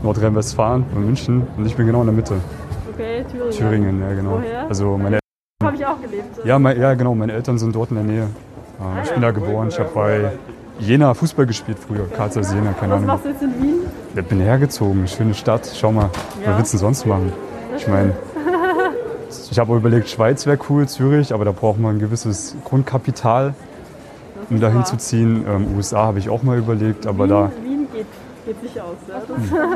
Nordrhein-Westfalen 0.03 0.85
und 0.95 1.05
München 1.05 1.45
und 1.57 1.65
ich 1.65 1.75
bin 1.75 1.87
genau 1.87 1.99
in 2.01 2.05
der 2.07 2.15
Mitte. 2.15 2.35
Okay, 2.97 3.23
Thüringen. 3.31 3.51
Thüringen, 3.51 4.01
ja 4.01 4.13
genau. 4.15 4.31
Woher? 4.41 4.67
Also 4.67 4.97
meine 4.97 5.19
Habe 5.63 5.75
ich 5.75 5.85
auch 5.85 6.01
gelebt. 6.01 6.25
Ja, 6.45 6.57
mein, 6.57 6.79
ja, 6.81 6.93
genau, 6.95 7.13
meine 7.13 7.33
Eltern 7.33 7.57
sind 7.59 7.75
dort 7.75 7.91
in 7.91 7.97
der 7.97 8.05
Nähe. 8.05 8.21
Ähm, 8.79 8.85
ich 9.03 9.11
bin 9.11 9.21
da 9.21 9.29
geboren. 9.31 9.67
Ich 9.69 9.77
habe 9.79 9.89
bei 9.93 10.31
Jena 10.79 11.13
Fußball 11.13 11.45
gespielt 11.45 11.77
früher. 11.79 12.07
Zeiss 12.29 12.51
Jena, 12.53 12.73
keine 12.73 12.93
Was 12.93 12.97
Ahnung. 12.97 13.05
machst 13.05 13.25
du 13.25 13.29
jetzt 13.29 13.41
in 13.43 13.61
Wien? 13.61 13.75
Ich 14.15 14.25
bin 14.25 14.39
hergezogen, 14.39 15.07
schöne 15.07 15.33
Stadt. 15.35 15.71
Schau 15.79 15.91
mal, 15.91 16.09
Ja. 16.43 16.51
was 16.51 16.57
willst 16.57 16.73
du 16.73 16.77
denn 16.77 16.85
sonst 16.85 17.05
machen? 17.05 17.31
Ich 17.75 17.87
meine, 17.87 18.13
ich 19.51 19.59
habe 19.59 19.75
überlegt, 19.75 20.09
Schweiz 20.09 20.45
wäre 20.47 20.57
cool, 20.69 20.87
Zürich, 20.87 21.33
aber 21.33 21.45
da 21.45 21.51
braucht 21.51 21.79
man 21.79 21.95
ein 21.97 21.99
gewisses 21.99 22.55
Grundkapital, 22.65 23.53
um 24.49 24.59
da 24.59 24.67
wahr. 24.67 24.73
hinzuziehen. 24.73 25.45
Ähm, 25.47 25.75
USA 25.75 26.03
habe 26.05 26.17
ich 26.19 26.29
auch 26.29 26.41
mal 26.41 26.57
überlegt, 26.57 27.05
aber 27.05 27.25
Wien, 27.25 27.29
da, 27.29 27.51
Wien 27.63 27.87
geht, 27.93 28.05
geht 28.47 28.61
sich 28.61 28.81
aus. 28.81 28.95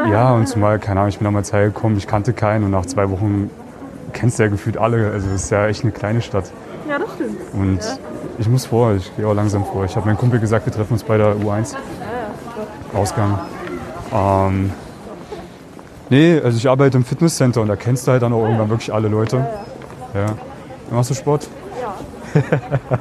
Ja? 0.05 0.07
Ja, 0.11 0.33
und 0.33 0.47
zumal, 0.47 0.79
keine 0.79 1.01
Ahnung, 1.01 1.09
ich 1.09 1.17
bin 1.17 1.25
damals 1.25 1.51
hergekommen, 1.53 1.97
ich 1.97 2.07
kannte 2.07 2.33
keinen 2.33 2.63
und 2.65 2.71
nach 2.71 2.85
zwei 2.85 3.09
Wochen 3.09 3.49
kennst 4.13 4.39
du 4.39 4.43
ja 4.43 4.49
gefühlt 4.49 4.77
alle. 4.77 5.11
Also 5.11 5.27
es 5.29 5.43
ist 5.43 5.49
ja 5.51 5.67
echt 5.67 5.83
eine 5.83 5.91
kleine 5.91 6.21
Stadt. 6.21 6.45
ja, 6.89 6.97
das 6.97 7.09
stimmt. 7.15 7.37
Und 7.53 7.79
Ja. 7.83 7.97
ich 8.39 8.47
muss 8.49 8.65
vor, 8.65 8.93
ich 8.95 9.15
gehe 9.15 9.27
auch 9.27 9.33
langsam 9.33 9.65
vor. 9.65 9.85
Ich 9.85 9.95
habe 9.95 10.05
meinem 10.07 10.17
Kumpel 10.17 10.39
gesagt, 10.39 10.65
wir 10.65 10.73
treffen 10.73 10.93
uns 10.93 11.03
bei 11.03 11.17
der 11.17 11.35
U1 11.35 11.43
Ja, 11.43 11.51
ja, 11.53 11.63
super. 11.63 12.97
Ausgang. 12.99 13.39
Ähm, 14.13 14.71
nee, 16.09 16.39
also 16.43 16.57
ich 16.57 16.67
arbeite 16.69 16.97
im 16.97 17.05
Fitnesscenter 17.05 17.61
und 17.61 17.67
da 17.67 17.75
kennst 17.75 18.07
du 18.07 18.11
halt 18.11 18.21
dann 18.21 18.33
auch 18.33 18.43
irgendwann 18.43 18.69
wirklich 18.69 18.93
alle 18.93 19.07
Leute. 19.07 19.45
Ja. 20.13 20.25
Machst 20.89 21.09
du 21.09 21.13
Sport? 21.13 21.47
Ja. 21.81 22.41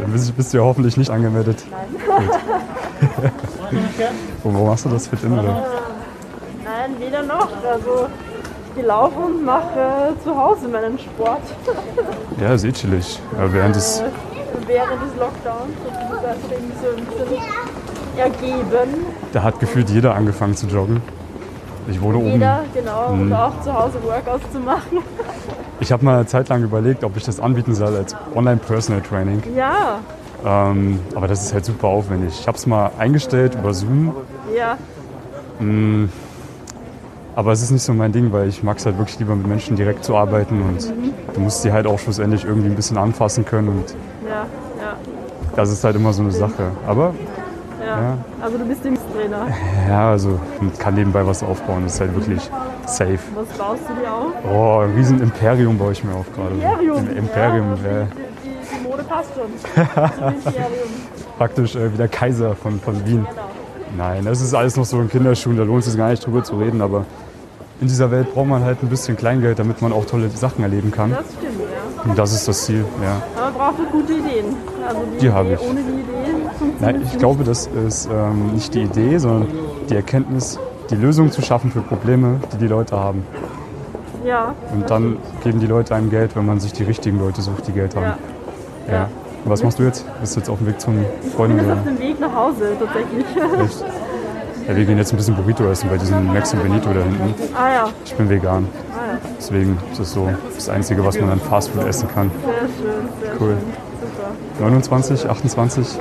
Dann 0.00 0.12
bist, 0.12 0.54
du 0.54 0.58
ja 0.58 0.64
hoffentlich 0.64 0.96
nicht 0.96 1.10
angemeldet. 1.10 1.62
Gut. 2.06 3.30
Und 4.44 4.54
wo 4.54 4.66
machst 4.66 4.84
du 4.84 4.88
das 4.88 5.06
Fit 5.08 5.22
in 5.24 5.32
oder? 5.32 5.62
Nein, 6.64 6.94
weder 6.98 7.22
noch. 7.22 7.48
Also 7.64 8.06
ich 8.68 8.74
gehe 8.76 8.84
laufen 8.86 9.22
und 9.24 9.44
mache 9.44 9.78
äh, 9.78 10.24
zu 10.24 10.36
Hause 10.36 10.68
meinen 10.68 10.98
Sport. 10.98 11.40
Ja, 12.40 12.54
ist 12.54 12.64
eh 12.64 12.72
chillig. 12.72 13.20
Ja, 13.36 13.52
während 13.52 13.76
des, 13.76 14.00
Äh, 14.00 14.04
während 14.66 15.02
des 15.02 15.16
Lockdowns. 15.18 15.74
Das 16.22 16.36
irgendwie 16.50 16.72
so 16.80 16.96
ein 16.96 17.26
bisschen 17.26 17.42
ergeben. 18.16 19.06
da 19.32 19.42
hat 19.42 19.58
gefühlt 19.60 19.90
jeder 19.90 20.14
angefangen 20.14 20.54
zu 20.54 20.66
joggen. 20.66 21.02
Ich 21.88 22.00
wurde 22.00 22.18
oben. 22.18 22.32
Jeder, 22.32 22.60
genau. 22.74 23.08
Mhm. 23.08 23.22
Und 23.22 23.32
auch 23.32 23.60
zu 23.62 23.72
Hause 23.72 23.94
Workouts 24.04 24.50
zu 24.52 24.60
machen. 24.60 24.98
Ich 25.80 25.90
habe 25.90 26.04
mal 26.04 26.16
eine 26.16 26.26
Zeit 26.26 26.48
lang 26.50 26.62
überlegt, 26.62 27.02
ob 27.04 27.16
ich 27.16 27.24
das 27.24 27.40
anbieten 27.40 27.74
soll 27.74 27.96
als 27.96 28.14
Online-Personal 28.34 29.00
Training. 29.00 29.42
Ja, 29.56 29.98
Ähm, 30.44 30.98
aber 31.14 31.28
das 31.28 31.42
ist 31.42 31.52
halt 31.52 31.64
super 31.64 31.88
aufwendig. 31.88 32.38
Ich 32.40 32.46
habe 32.46 32.56
es 32.56 32.66
mal 32.66 32.90
eingestellt 32.98 33.54
über 33.54 33.74
Zoom, 33.74 34.14
ja, 34.56 34.76
aber 37.36 37.52
es 37.52 37.62
ist 37.62 37.70
nicht 37.70 37.82
so 37.82 37.92
mein 37.92 38.12
Ding, 38.12 38.32
weil 38.32 38.48
ich 38.48 38.62
mag 38.62 38.78
es 38.78 38.86
halt 38.86 38.98
wirklich 38.98 39.18
lieber 39.18 39.34
mit 39.34 39.46
Menschen 39.46 39.76
direkt 39.76 40.04
zu 40.04 40.16
arbeiten 40.16 40.62
und 40.62 40.88
Mhm. 40.88 41.12
du 41.34 41.40
musst 41.40 41.64
die 41.64 41.72
halt 41.72 41.86
auch 41.86 41.98
schlussendlich 41.98 42.44
irgendwie 42.44 42.68
ein 42.68 42.74
bisschen 42.76 42.96
anfassen 42.96 43.44
können 43.44 43.68
und 43.68 43.94
ja, 44.26 44.46
ja. 44.80 44.96
das 45.56 45.70
ist 45.70 45.84
halt 45.84 45.96
immer 45.96 46.12
so 46.12 46.22
eine 46.22 46.32
Sache. 46.32 46.70
Aber 46.86 47.12
Ja. 47.80 47.86
Ja. 47.86 48.18
Also 48.42 48.58
du 48.58 48.64
bist 48.66 48.82
Trainer. 48.82 49.46
ja, 49.88 50.10
also 50.10 50.38
man 50.60 50.76
kann 50.78 50.94
nebenbei 50.94 51.26
was 51.26 51.42
aufbauen, 51.42 51.82
das 51.84 51.94
ist 51.94 52.00
halt 52.00 52.14
wirklich 52.14 52.50
safe. 52.86 53.18
Was 53.34 53.58
baust 53.58 53.82
du 53.88 53.94
dir 54.00 54.12
auf? 54.12 54.32
Oh, 54.52 54.80
ein 54.80 54.94
riesen 54.94 55.20
Imperium 55.20 55.78
baue 55.78 55.92
ich 55.92 56.04
mir 56.04 56.14
auf 56.14 56.26
gerade. 56.34 56.54
Imperium. 56.54 56.98
Ein 56.98 57.16
Imperium, 57.16 57.66
ja. 57.84 57.90
ja. 57.90 58.06
Die, 58.06 58.48
die, 58.48 58.54
die 58.84 58.88
Mode 58.88 58.99
passt 59.10 59.30
schon. 59.34 59.50
Praktisch 61.38 61.74
äh, 61.76 61.92
wie 61.92 61.96
der 61.96 62.08
Kaiser 62.08 62.54
von, 62.54 62.80
von 62.80 63.04
Wien. 63.06 63.26
Genau. 63.28 63.42
Nein, 63.96 64.24
das 64.24 64.40
ist 64.40 64.54
alles 64.54 64.76
noch 64.76 64.84
so 64.84 65.00
in 65.00 65.08
Kinderschuhen, 65.08 65.56
da 65.56 65.64
lohnt 65.64 65.80
es 65.80 65.86
sich 65.86 65.96
gar 65.96 66.10
nicht 66.10 66.24
drüber 66.24 66.44
zu 66.44 66.56
reden, 66.56 66.80
aber 66.80 67.04
in 67.80 67.88
dieser 67.88 68.10
Welt 68.10 68.32
braucht 68.32 68.46
man 68.46 68.62
halt 68.62 68.82
ein 68.82 68.88
bisschen 68.88 69.16
Kleingeld, 69.16 69.58
damit 69.58 69.82
man 69.82 69.92
auch 69.92 70.04
tolle 70.04 70.28
Sachen 70.30 70.62
erleben 70.62 70.92
kann. 70.92 71.10
Das 71.10 71.24
stimmt, 71.36 71.60
ja. 71.60 72.02
Und 72.04 72.18
das 72.18 72.32
ist 72.32 72.46
das 72.46 72.64
Ziel, 72.66 72.84
ja. 73.02 73.20
Aber 73.34 73.46
man 73.46 73.54
braucht 73.54 73.88
auch 73.88 73.92
gute 73.92 74.12
Ideen. 74.12 74.56
Also 74.86 75.00
die, 75.12 75.18
Die 75.18 75.32
habe 75.32 75.52
ich. 75.54 75.60
ohne 75.60 75.80
die 75.80 76.00
Ideen 76.00 76.76
Nein, 76.78 77.02
ich 77.04 77.18
glaube, 77.18 77.42
das 77.42 77.68
ist 77.86 78.08
ähm, 78.12 78.52
nicht 78.54 78.74
die 78.74 78.82
Idee, 78.82 79.18
sondern 79.18 79.48
die 79.88 79.96
Erkenntnis, 79.96 80.58
die 80.90 80.96
Lösung 80.96 81.32
zu 81.32 81.42
schaffen 81.42 81.70
für 81.72 81.80
Probleme, 81.80 82.40
die 82.52 82.58
die 82.58 82.68
Leute 82.68 82.96
haben. 82.96 83.26
Ja, 84.24 84.54
Und 84.74 84.90
dann 84.90 85.16
geben 85.42 85.60
die 85.60 85.66
Leute 85.66 85.94
einem 85.94 86.10
Geld, 86.10 86.36
wenn 86.36 86.44
man 86.44 86.60
sich 86.60 86.72
die 86.74 86.84
richtigen 86.84 87.18
Leute 87.18 87.40
sucht, 87.40 87.66
die 87.66 87.72
Geld 87.72 87.96
haben. 87.96 88.04
ja. 88.04 88.18
Ja. 88.88 89.08
Und 89.44 89.50
was 89.50 89.62
machst 89.62 89.78
du 89.78 89.84
jetzt? 89.84 90.04
Bist 90.20 90.36
du 90.36 90.40
jetzt 90.40 90.50
auf 90.50 90.58
dem 90.58 90.66
Weg 90.66 90.78
zum 90.80 90.98
Ich 91.00 91.06
bin 91.34 91.58
jetzt 91.58 91.70
auf 91.70 91.84
dem 91.84 91.98
Weg 91.98 92.20
nach 92.20 92.34
Hause 92.34 92.76
tatsächlich. 92.78 93.24
Echt? 93.64 93.84
Ja, 94.68 94.76
wir 94.76 94.84
gehen 94.84 94.98
jetzt 94.98 95.12
ein 95.12 95.16
bisschen 95.16 95.34
Burrito 95.34 95.64
essen 95.70 95.88
bei 95.88 95.96
diesem 95.96 96.26
Max 96.32 96.52
und 96.52 96.62
Benito 96.62 96.90
da 96.92 97.00
hinten. 97.00 97.34
ah 97.56 97.72
ja, 97.72 97.88
Ich 98.04 98.14
bin 98.14 98.28
vegan. 98.28 98.68
ah 98.92 99.12
ja. 99.12 99.18
Deswegen 99.38 99.78
ist 99.90 100.00
das 100.00 100.12
so 100.12 100.28
das 100.54 100.68
Einzige, 100.68 101.02
was 101.04 101.18
man 101.18 101.30
an 101.30 101.40
Fastfood 101.40 101.86
essen 101.86 102.08
kann. 102.14 102.30
Sehr 102.44 102.54
schön, 102.60 102.68
sehr 103.22 103.32
Cool. 103.40 103.56
schön. 103.56 103.58
Super. 104.58 104.70
29, 104.70 105.28
28? 105.30 105.98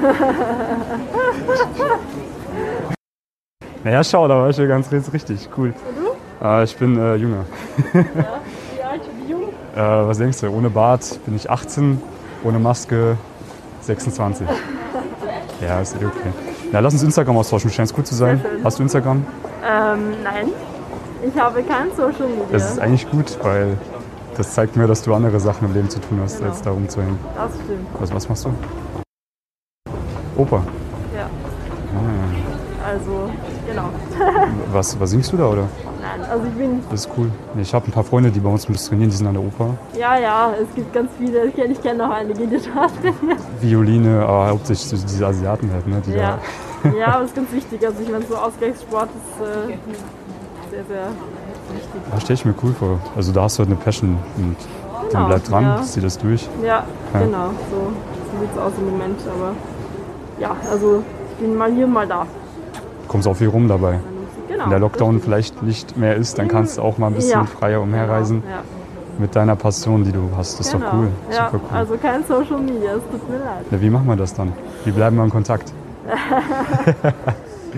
naja, 3.84 4.04
schau, 4.04 4.28
da 4.28 4.36
war 4.38 4.50
ich 4.50 4.56
ja 4.56 4.66
ganz 4.66 4.90
richtig. 4.92 5.48
Cool. 5.56 5.72
Äh, 6.42 6.64
ich 6.64 6.76
bin 6.76 6.96
äh, 6.98 7.14
jünger. 7.16 7.44
Jung? 7.92 8.04
Äh, 9.74 9.78
was 9.78 10.18
denkst 10.18 10.40
du? 10.40 10.48
Ohne 10.50 10.70
Bart 10.70 11.18
bin 11.24 11.36
ich 11.36 11.50
18, 11.50 12.00
ohne 12.44 12.58
Maske 12.58 13.16
26. 13.82 14.46
Ja, 15.60 15.80
ist 15.80 15.94
eh 16.00 16.04
okay. 16.06 16.32
Na, 16.72 16.80
lass 16.80 16.92
uns 16.94 17.02
Instagram 17.02 17.36
austauschen. 17.36 17.70
Scheint 17.70 17.92
gut 17.94 18.06
zu 18.06 18.14
sein. 18.14 18.42
Hast 18.64 18.78
du 18.78 18.82
Instagram? 18.82 19.24
Ähm, 19.64 20.14
nein. 20.24 20.48
Ich 21.26 21.38
habe 21.38 21.62
kein 21.62 21.90
Social 21.96 22.26
Media. 22.28 22.46
Das 22.52 22.70
ist 22.72 22.78
eigentlich 22.78 23.10
gut, 23.10 23.38
weil 23.42 23.76
das 24.36 24.54
zeigt 24.54 24.76
mir, 24.76 24.86
dass 24.86 25.02
du 25.02 25.14
andere 25.14 25.38
Sachen 25.38 25.68
im 25.68 25.74
Leben 25.74 25.90
zu 25.90 26.00
tun 26.00 26.18
hast, 26.22 26.38
Genau. 26.38 26.50
als 26.50 26.62
da 26.62 26.70
rumzuhängen. 26.70 27.18
Das 27.36 27.52
stimmt, 27.64 27.86
Also, 28.00 28.14
was 28.14 28.28
machst 28.28 28.44
du? 28.46 28.54
Oper. 30.36 30.62
ja. 31.14 31.26
Ah. 31.94 32.88
Also, 32.92 33.30
genau. 33.66 33.90
Was, 34.72 34.98
was 34.98 35.10
singst 35.10 35.30
du 35.32 35.36
da, 35.36 35.44
oder? 35.46 35.68
Nein, 36.20 36.30
also 36.30 36.46
ich 36.46 36.52
bin, 36.54 36.80
Das 36.90 37.00
ist 37.06 37.10
cool. 37.16 37.30
Ich 37.60 37.74
habe 37.74 37.86
ein 37.86 37.92
paar 37.92 38.04
Freunde, 38.04 38.30
die 38.30 38.40
bei 38.40 38.48
uns 38.50 38.66
bisschen 38.66 38.88
trainieren, 38.90 39.10
die 39.10 39.16
sind 39.16 39.26
an 39.26 39.34
der 39.34 39.42
Oper. 39.42 39.74
ja, 39.98 40.18
ja, 40.18 40.52
es 40.60 40.74
gibt 40.74 40.92
ganz 40.92 41.10
viele. 41.18 41.46
Ich 41.46 41.54
kenne 41.54 41.74
kenn 41.74 41.96
noch 41.96 42.10
einige, 42.10 42.46
die 42.46 42.56
da 42.56 42.86
trainieren. 42.88 43.38
Violine, 43.60 44.22
aber 44.22 44.48
hauptsächlich 44.50 45.04
diese 45.04 45.26
Asiaten 45.26 45.70
halt, 45.72 45.86
ne? 45.86 46.02
Die 46.06 46.12
Ja. 46.12 46.38
ja, 46.98 47.06
aber 47.14 47.22
es 47.24 47.30
ist 47.30 47.36
ganz 47.36 47.52
wichtig. 47.52 47.84
Also 47.86 48.02
ich 48.02 48.10
meine, 48.10 48.24
so 48.24 48.36
Ausgleichssport 48.36 49.08
ist 49.08 49.46
äh, 49.46 49.66
sehr, 50.70 50.84
sehr 50.88 51.06
wichtig. 51.74 52.00
da, 52.10 52.14
da 52.16 52.20
stelle 52.20 52.34
ich 52.34 52.44
mir 52.44 52.54
cool 52.62 52.72
vor. 52.78 52.98
Also 53.16 53.32
da 53.32 53.42
hast 53.42 53.58
du 53.58 53.60
halt 53.60 53.70
eine 53.70 53.76
Passion 53.78 54.18
und 54.36 54.56
Genau, 55.08 55.22
dann 55.22 55.26
bleib 55.28 55.44
dran, 55.44 55.64
ja. 55.64 55.82
zieh 55.82 56.00
das 56.00 56.18
durch. 56.18 56.48
Ja, 56.62 56.84
Ja. 57.14 57.20
genau, 57.20 57.46
so, 57.70 57.76
so 57.76 58.40
sieht 58.40 58.50
es 58.54 58.58
aus 58.60 58.72
im 58.78 58.90
Moment. 58.90 59.18
Aber 59.26 59.52
ja, 60.38 60.54
also 60.70 61.02
ich 61.32 61.44
bin 61.44 61.56
mal 61.56 61.72
hier, 61.72 61.86
mal 61.86 62.06
da. 62.06 62.26
Kommst 63.08 63.26
auch 63.26 63.34
viel 63.34 63.48
rum 63.48 63.66
dabei. 63.66 63.98
Genau, 64.50 64.64
Wenn 64.64 64.70
der 64.70 64.80
das 64.80 64.90
Lockdown 64.90 65.20
vielleicht 65.20 65.62
nicht 65.62 65.96
mehr 65.96 66.16
ist, 66.16 66.36
dann 66.38 66.48
kannst 66.48 66.78
du 66.78 66.82
auch 66.82 66.98
mal 66.98 67.06
ein 67.06 67.14
bisschen 67.14 67.40
Ja. 67.40 67.44
freier 67.46 67.80
umherreisen. 67.82 68.42
Genau, 68.42 68.54
ja. 68.56 68.62
mit 69.18 69.36
deiner 69.36 69.54
Passion, 69.54 70.02
die 70.02 70.12
du 70.12 70.28
hast. 70.36 70.58
Das 70.58 70.66
ist 70.66 70.74
doch 70.74 70.80
cool. 70.92 71.08
Ja, 71.30 71.50
Super 71.50 71.60
cool. 71.70 71.76
also 71.78 71.96
kein 71.98 72.24
Social 72.24 72.58
Media, 72.58 72.94
es 72.94 73.02
tut 73.12 73.28
mir 73.30 73.36
leid. 73.38 73.64
Ja, 73.70 73.80
wie 73.80 73.90
machen 73.90 74.06
wir 74.08 74.16
das 74.16 74.34
dann? 74.34 74.52
Wie 74.84 74.90
bleiben 74.90 75.16
wir 75.16 75.24
in 75.24 75.30
Kontakt? 75.30 75.72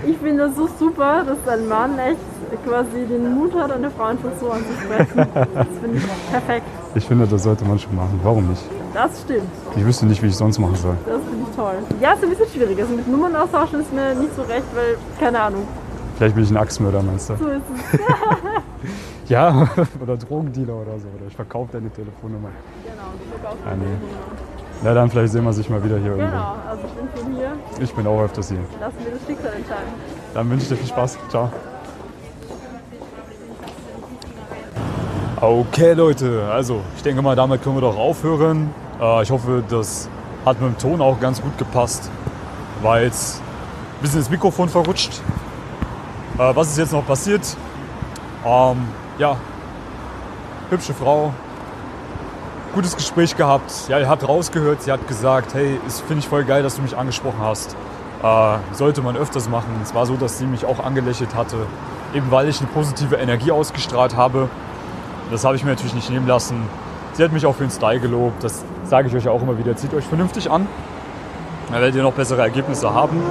Ich 0.07 0.17
finde 0.17 0.45
es 0.45 0.55
so 0.55 0.67
super, 0.79 1.23
dass 1.23 1.37
ein 1.53 1.67
Mann 1.67 1.99
echt 1.99 2.17
quasi 2.65 3.05
den 3.07 3.35
Mut 3.35 3.53
hat, 3.53 3.71
eine 3.71 3.91
Frau 3.91 4.05
einfach 4.05 4.29
so 4.39 4.49
anzusprechen. 4.49 5.27
Das 5.53 5.67
finde 5.81 5.97
ich 5.97 6.31
perfekt. 6.31 6.65
Ich 6.95 7.05
finde, 7.05 7.27
das 7.27 7.43
sollte 7.43 7.63
man 7.65 7.77
schon 7.77 7.95
machen. 7.95 8.19
Warum 8.23 8.47
nicht? 8.49 8.63
Das 8.95 9.21
stimmt. 9.21 9.43
Ich 9.75 9.85
wüsste 9.85 10.07
nicht, 10.07 10.21
wie 10.23 10.27
ich 10.27 10.35
sonst 10.35 10.57
machen 10.57 10.75
soll. 10.75 10.95
Das 11.05 11.21
finde 11.29 11.45
ich 11.47 11.55
toll. 11.55 11.75
Ja, 12.01 12.13
ist 12.13 12.23
ein 12.23 12.29
bisschen 12.29 12.47
schwierig. 12.47 12.79
Also 12.81 12.95
mit 12.95 13.07
Nummern 13.07 13.35
austauschen 13.35 13.81
ist 13.81 13.93
mir 13.93 14.15
nicht 14.15 14.35
so 14.35 14.41
recht, 14.43 14.65
weil, 14.73 14.97
keine 15.19 15.39
Ahnung, 15.39 15.61
Vielleicht 16.17 16.35
bin 16.35 16.43
ich 16.43 16.51
ein 16.51 16.57
Axtmörder, 16.57 17.01
meinst 17.01 17.29
du? 17.29 17.35
so 17.35 17.47
ist 17.47 17.61
es. 17.93 17.99
Ja, 19.29 19.69
oder 20.01 20.17
Drogendealer 20.17 20.73
oder 20.75 20.99
so. 20.99 21.07
Oder 21.17 21.27
ich 21.29 21.35
verkaufe 21.35 21.71
deine 21.71 21.89
Telefonnummer. 21.89 22.49
Genau, 22.83 23.03
du 23.17 23.39
verkaufst 23.39 23.63
Ah, 23.65 23.69
nee. 23.75 23.85
Nummern. 23.85 24.83
Ja, 24.83 24.93
dann 24.93 25.09
vielleicht 25.09 25.31
sehen 25.31 25.45
wir 25.45 25.53
sich 25.53 25.69
mal 25.69 25.81
wieder 25.81 25.97
hier 25.97 26.11
irgendwo. 26.11 26.27
Genau, 26.27 26.55
also 26.69 26.83
ich 26.85 26.93
bin 26.93 27.23
von 27.23 27.33
hier. 27.35 27.51
Ich 27.79 27.93
bin 27.93 28.05
auch 28.05 28.21
öfters 28.21 28.49
hier. 28.49 28.57
Lassen 28.81 28.95
wir 29.01 29.11
das 29.11 29.21
Schicksal 29.25 29.53
entscheiden. 29.53 29.93
Dann 30.33 30.49
wünsche 30.49 30.63
ich 30.63 30.69
dir 30.69 30.75
viel 30.75 30.87
Spaß. 30.89 31.17
Ciao. 31.29 31.49
Okay, 35.39 35.93
Leute, 35.93 36.47
also 36.51 36.81
ich 36.97 37.03
denke 37.03 37.21
mal, 37.21 37.35
damit 37.35 37.63
können 37.63 37.75
wir 37.77 37.81
doch 37.81 37.97
aufhören. 37.97 38.69
Äh, 39.01 39.23
ich 39.23 39.31
hoffe, 39.31 39.63
das 39.69 40.09
hat 40.45 40.59
mit 40.61 40.69
dem 40.69 40.77
Ton 40.77 41.01
auch 41.01 41.19
ganz 41.19 41.41
gut 41.41 41.57
gepasst. 41.57 42.09
War 42.81 43.01
jetzt 43.01 43.39
ein 43.39 44.01
bisschen 44.01 44.19
ins 44.19 44.29
Mikrofon 44.29 44.67
verrutscht. 44.69 45.21
Äh, 46.43 46.55
was 46.55 46.69
ist 46.69 46.77
jetzt 46.77 46.91
noch 46.91 47.05
passiert? 47.05 47.41
Ähm, 48.45 48.77
ja, 49.17 49.37
hübsche 50.69 50.93
Frau, 50.93 51.33
gutes 52.73 52.95
Gespräch 52.95 53.37
gehabt. 53.37 53.71
Ja, 53.87 53.99
ihr 53.99 54.09
habt 54.09 54.27
rausgehört, 54.27 54.81
sie 54.81 54.91
hat 54.91 55.07
gesagt, 55.07 55.53
hey, 55.53 55.79
es 55.87 56.01
finde 56.01 56.19
ich 56.19 56.27
voll 56.27 56.43
geil, 56.43 56.61
dass 56.63 56.75
du 56.75 56.81
mich 56.81 56.97
angesprochen 56.97 57.39
hast. 57.39 57.75
Äh, 58.21 58.57
sollte 58.73 59.01
man 59.01 59.15
öfters 59.15 59.47
machen. 59.47 59.69
Es 59.83 59.93
war 59.95 60.05
so, 60.05 60.15
dass 60.15 60.37
sie 60.37 60.45
mich 60.45 60.65
auch 60.65 60.83
angelächelt 60.83 61.33
hatte, 61.35 61.57
eben 62.13 62.29
weil 62.31 62.49
ich 62.49 62.59
eine 62.59 62.67
positive 62.67 63.15
Energie 63.15 63.51
ausgestrahlt 63.51 64.17
habe. 64.17 64.49
Das 65.31 65.45
habe 65.45 65.55
ich 65.55 65.63
mir 65.63 65.71
natürlich 65.71 65.93
nicht 65.93 66.09
nehmen 66.09 66.27
lassen. 66.27 66.67
Sie 67.13 67.23
hat 67.23 67.31
mich 67.31 67.45
auch 67.45 67.55
für 67.55 67.63
den 67.63 67.71
Style 67.71 67.99
gelobt. 67.99 68.43
Das 68.43 68.65
sage 68.83 69.07
ich 69.07 69.15
euch 69.15 69.27
auch 69.29 69.41
immer 69.41 69.57
wieder. 69.57 69.75
Zieht 69.77 69.93
euch 69.93 70.05
vernünftig 70.05 70.51
an. 70.51 70.67
Dann 71.69 71.79
werdet 71.79 71.95
ihr 71.95 72.03
noch 72.03 72.13
bessere 72.13 72.41
Ergebnisse 72.41 72.93
haben. 72.93 73.21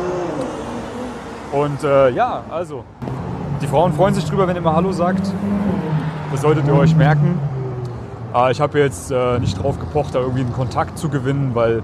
Und 1.52 1.84
äh, 1.84 2.08
ja, 2.10 2.42
also, 2.50 2.82
die 3.60 3.66
Frauen 3.66 3.92
freuen 3.92 4.14
sich 4.14 4.24
drüber, 4.24 4.48
wenn 4.48 4.56
ihr 4.56 4.62
mal 4.62 4.74
Hallo 4.74 4.90
sagt. 4.90 5.30
Das 6.30 6.40
solltet 6.40 6.66
ihr 6.66 6.74
euch 6.74 6.96
merken. 6.96 7.38
Äh, 8.34 8.52
ich 8.52 8.60
habe 8.60 8.78
jetzt 8.78 9.10
äh, 9.10 9.38
nicht 9.38 9.62
drauf 9.62 9.78
gepocht, 9.78 10.14
da 10.14 10.20
irgendwie 10.20 10.40
einen 10.40 10.54
Kontakt 10.54 10.98
zu 10.98 11.10
gewinnen, 11.10 11.50
weil, 11.54 11.82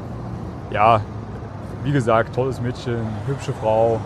ja, 0.71 1.03
wie 1.85 1.93
gesagt, 1.93 2.35
tolles 2.35 2.63
Mädchen, 2.63 2.97
hübsche 3.27 3.53
Frau. 3.53 4.01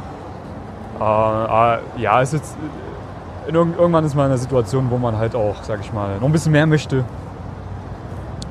Äh, 1.00 1.04
äh, 1.04 1.78
ja, 2.02 2.20
ist 2.20 2.32
jetzt, 2.32 2.56
irgendwann 3.46 4.04
ist 4.04 4.16
man 4.16 4.26
in 4.26 4.32
einer 4.32 4.38
Situation, 4.38 4.90
wo 4.90 4.98
man 4.98 5.16
halt 5.16 5.36
auch, 5.36 5.62
sag 5.62 5.80
ich 5.80 5.92
mal, 5.92 6.16
noch 6.18 6.26
ein 6.26 6.32
bisschen 6.32 6.52
mehr 6.52 6.66
möchte. 6.66 7.04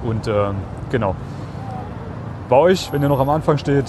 Und 0.03 0.27
ähm, 0.27 0.55
genau. 0.89 1.15
Bei 2.47 2.55
euch, 2.55 2.91
wenn 2.93 3.01
ihr 3.01 3.09
noch 3.09 3.19
am 3.19 3.29
Anfang 3.29 3.57
steht, 3.57 3.85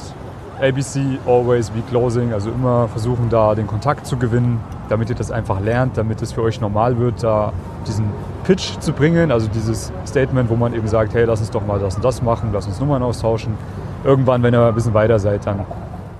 ABC, 0.63 1.19
always 1.27 1.71
be 1.71 1.83
closing, 1.91 2.33
also 2.33 2.51
immer 2.51 2.87
versuchen 2.87 3.29
da 3.29 3.57
den 3.57 3.67
Kontakt 3.67 4.07
zu 4.07 4.17
gewinnen, 4.17 4.61
damit 4.89 5.11
ihr 5.11 5.17
das 5.17 5.33
einfach 5.33 5.61
lernt, 5.61 5.99
damit 5.99 6.23
es 6.23 6.33
für 6.33 6.43
euch 6.43 6.61
normal 6.61 6.99
wird, 6.99 7.25
da 7.25 7.53
diesen 7.85 8.05
Pitch 8.45 8.79
zu 8.79 8.93
bringen, 8.93 9.33
also 9.33 9.49
dieses 9.49 9.93
Statement, 10.07 10.49
wo 10.49 10.55
man 10.55 10.73
eben 10.73 10.87
sagt, 10.87 11.15
hey, 11.15 11.25
lass 11.25 11.41
uns 11.41 11.51
doch 11.51 11.67
mal 11.67 11.81
das 11.81 11.97
und 11.97 12.05
das 12.05 12.23
machen, 12.23 12.51
lass 12.53 12.69
uns 12.69 12.79
Nummern 12.79 13.03
austauschen. 13.03 13.55
Irgendwann, 14.05 14.45
wenn 14.45 14.55
ihr 14.55 14.65
ein 14.65 14.75
bisschen 14.75 14.95
weiter 14.95 15.19
seid, 15.19 15.47
dann 15.47 15.67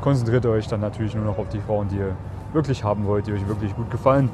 konzentriert 0.01 0.45
ihr 0.45 0.51
euch 0.51 0.67
dann 0.67 0.81
natürlich 0.81 1.15
nur 1.15 1.25
noch 1.25 1.39
auf 1.39 1.49
die 1.49 1.61
Frauen, 1.61 1.87
die 1.89 1.99
ihr 1.99 2.17
wirklich 2.53 2.83
haben 2.83 3.07
wollt, 3.07 3.29
die 3.29 3.33
euch 3.33 3.47
wirklich 3.47 3.77
gut 3.77 3.93
gefallen. 3.93 4.29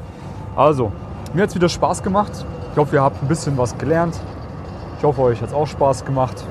Also, 0.57 0.91
mir 1.35 1.43
hat 1.43 1.51
es 1.51 1.55
wieder 1.55 1.69
Spaß 1.69 2.03
gemacht. 2.03 2.33
Ich 2.73 2.79
hoffe, 2.79 2.97
ihr 2.97 3.03
habt 3.03 3.23
ein 3.23 3.29
bisschen 3.29 3.59
was 3.59 3.77
gelernt. 3.77 4.19
Ich 4.97 5.05
hoffe, 5.05 5.21
euch 5.21 5.43
hat 5.43 5.49
es 5.49 5.55
auch 5.55 5.67
Spaß 5.67 6.07
gemacht. 6.07 6.45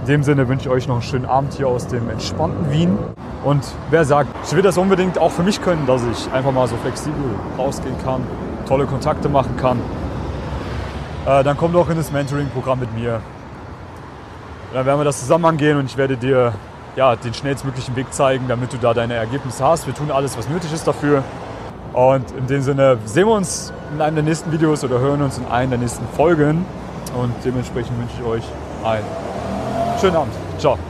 In 0.00 0.06
dem 0.06 0.22
Sinne 0.22 0.48
wünsche 0.48 0.68
ich 0.68 0.74
euch 0.74 0.88
noch 0.88 0.94
einen 0.96 1.02
schönen 1.02 1.26
Abend 1.26 1.52
hier 1.54 1.68
aus 1.68 1.86
dem 1.86 2.08
entspannten 2.08 2.70
Wien. 2.70 2.96
Und 3.44 3.64
wer 3.90 4.04
sagt, 4.04 4.30
ich 4.46 4.56
will 4.56 4.62
das 4.62 4.78
unbedingt 4.78 5.18
auch 5.18 5.30
für 5.30 5.42
mich 5.42 5.60
können, 5.60 5.86
dass 5.86 6.02
ich 6.10 6.32
einfach 6.32 6.52
mal 6.52 6.66
so 6.66 6.76
flexibel 6.76 7.22
rausgehen 7.58 7.96
kann, 8.02 8.22
tolle 8.66 8.86
Kontakte 8.86 9.28
machen 9.28 9.56
kann, 9.58 9.78
äh, 11.26 11.44
dann 11.44 11.56
komm 11.56 11.72
doch 11.72 11.90
in 11.90 11.96
das 11.96 12.12
Mentoring-Programm 12.12 12.80
mit 12.80 12.94
mir. 12.94 13.20
Dann 14.72 14.86
werden 14.86 15.00
wir 15.00 15.04
das 15.04 15.20
zusammen 15.20 15.44
angehen 15.44 15.76
und 15.76 15.86
ich 15.86 15.96
werde 15.98 16.16
dir 16.16 16.54
ja, 16.96 17.14
den 17.16 17.34
schnellstmöglichen 17.34 17.94
Weg 17.94 18.12
zeigen, 18.12 18.46
damit 18.48 18.72
du 18.72 18.78
da 18.78 18.94
deine 18.94 19.14
Ergebnisse 19.14 19.64
hast. 19.64 19.86
Wir 19.86 19.94
tun 19.94 20.10
alles, 20.10 20.36
was 20.38 20.48
nötig 20.48 20.72
ist 20.72 20.86
dafür. 20.86 21.22
Und 21.92 22.30
in 22.32 22.46
dem 22.46 22.62
Sinne 22.62 22.98
sehen 23.04 23.26
wir 23.26 23.34
uns 23.34 23.72
in 23.92 24.00
einem 24.00 24.16
der 24.16 24.24
nächsten 24.24 24.50
Videos 24.50 24.82
oder 24.82 24.98
hören 24.98 25.20
uns 25.22 25.38
in 25.38 25.46
einer 25.46 25.70
der 25.70 25.78
nächsten 25.78 26.06
Folgen. 26.16 26.64
Und 27.14 27.34
dementsprechend 27.44 27.98
wünsche 27.98 28.14
ich 28.18 28.26
euch 28.26 28.44
einen 28.84 29.04
schönen 30.00 30.16
Abend. 30.16 30.34
Ciao. 30.58 30.89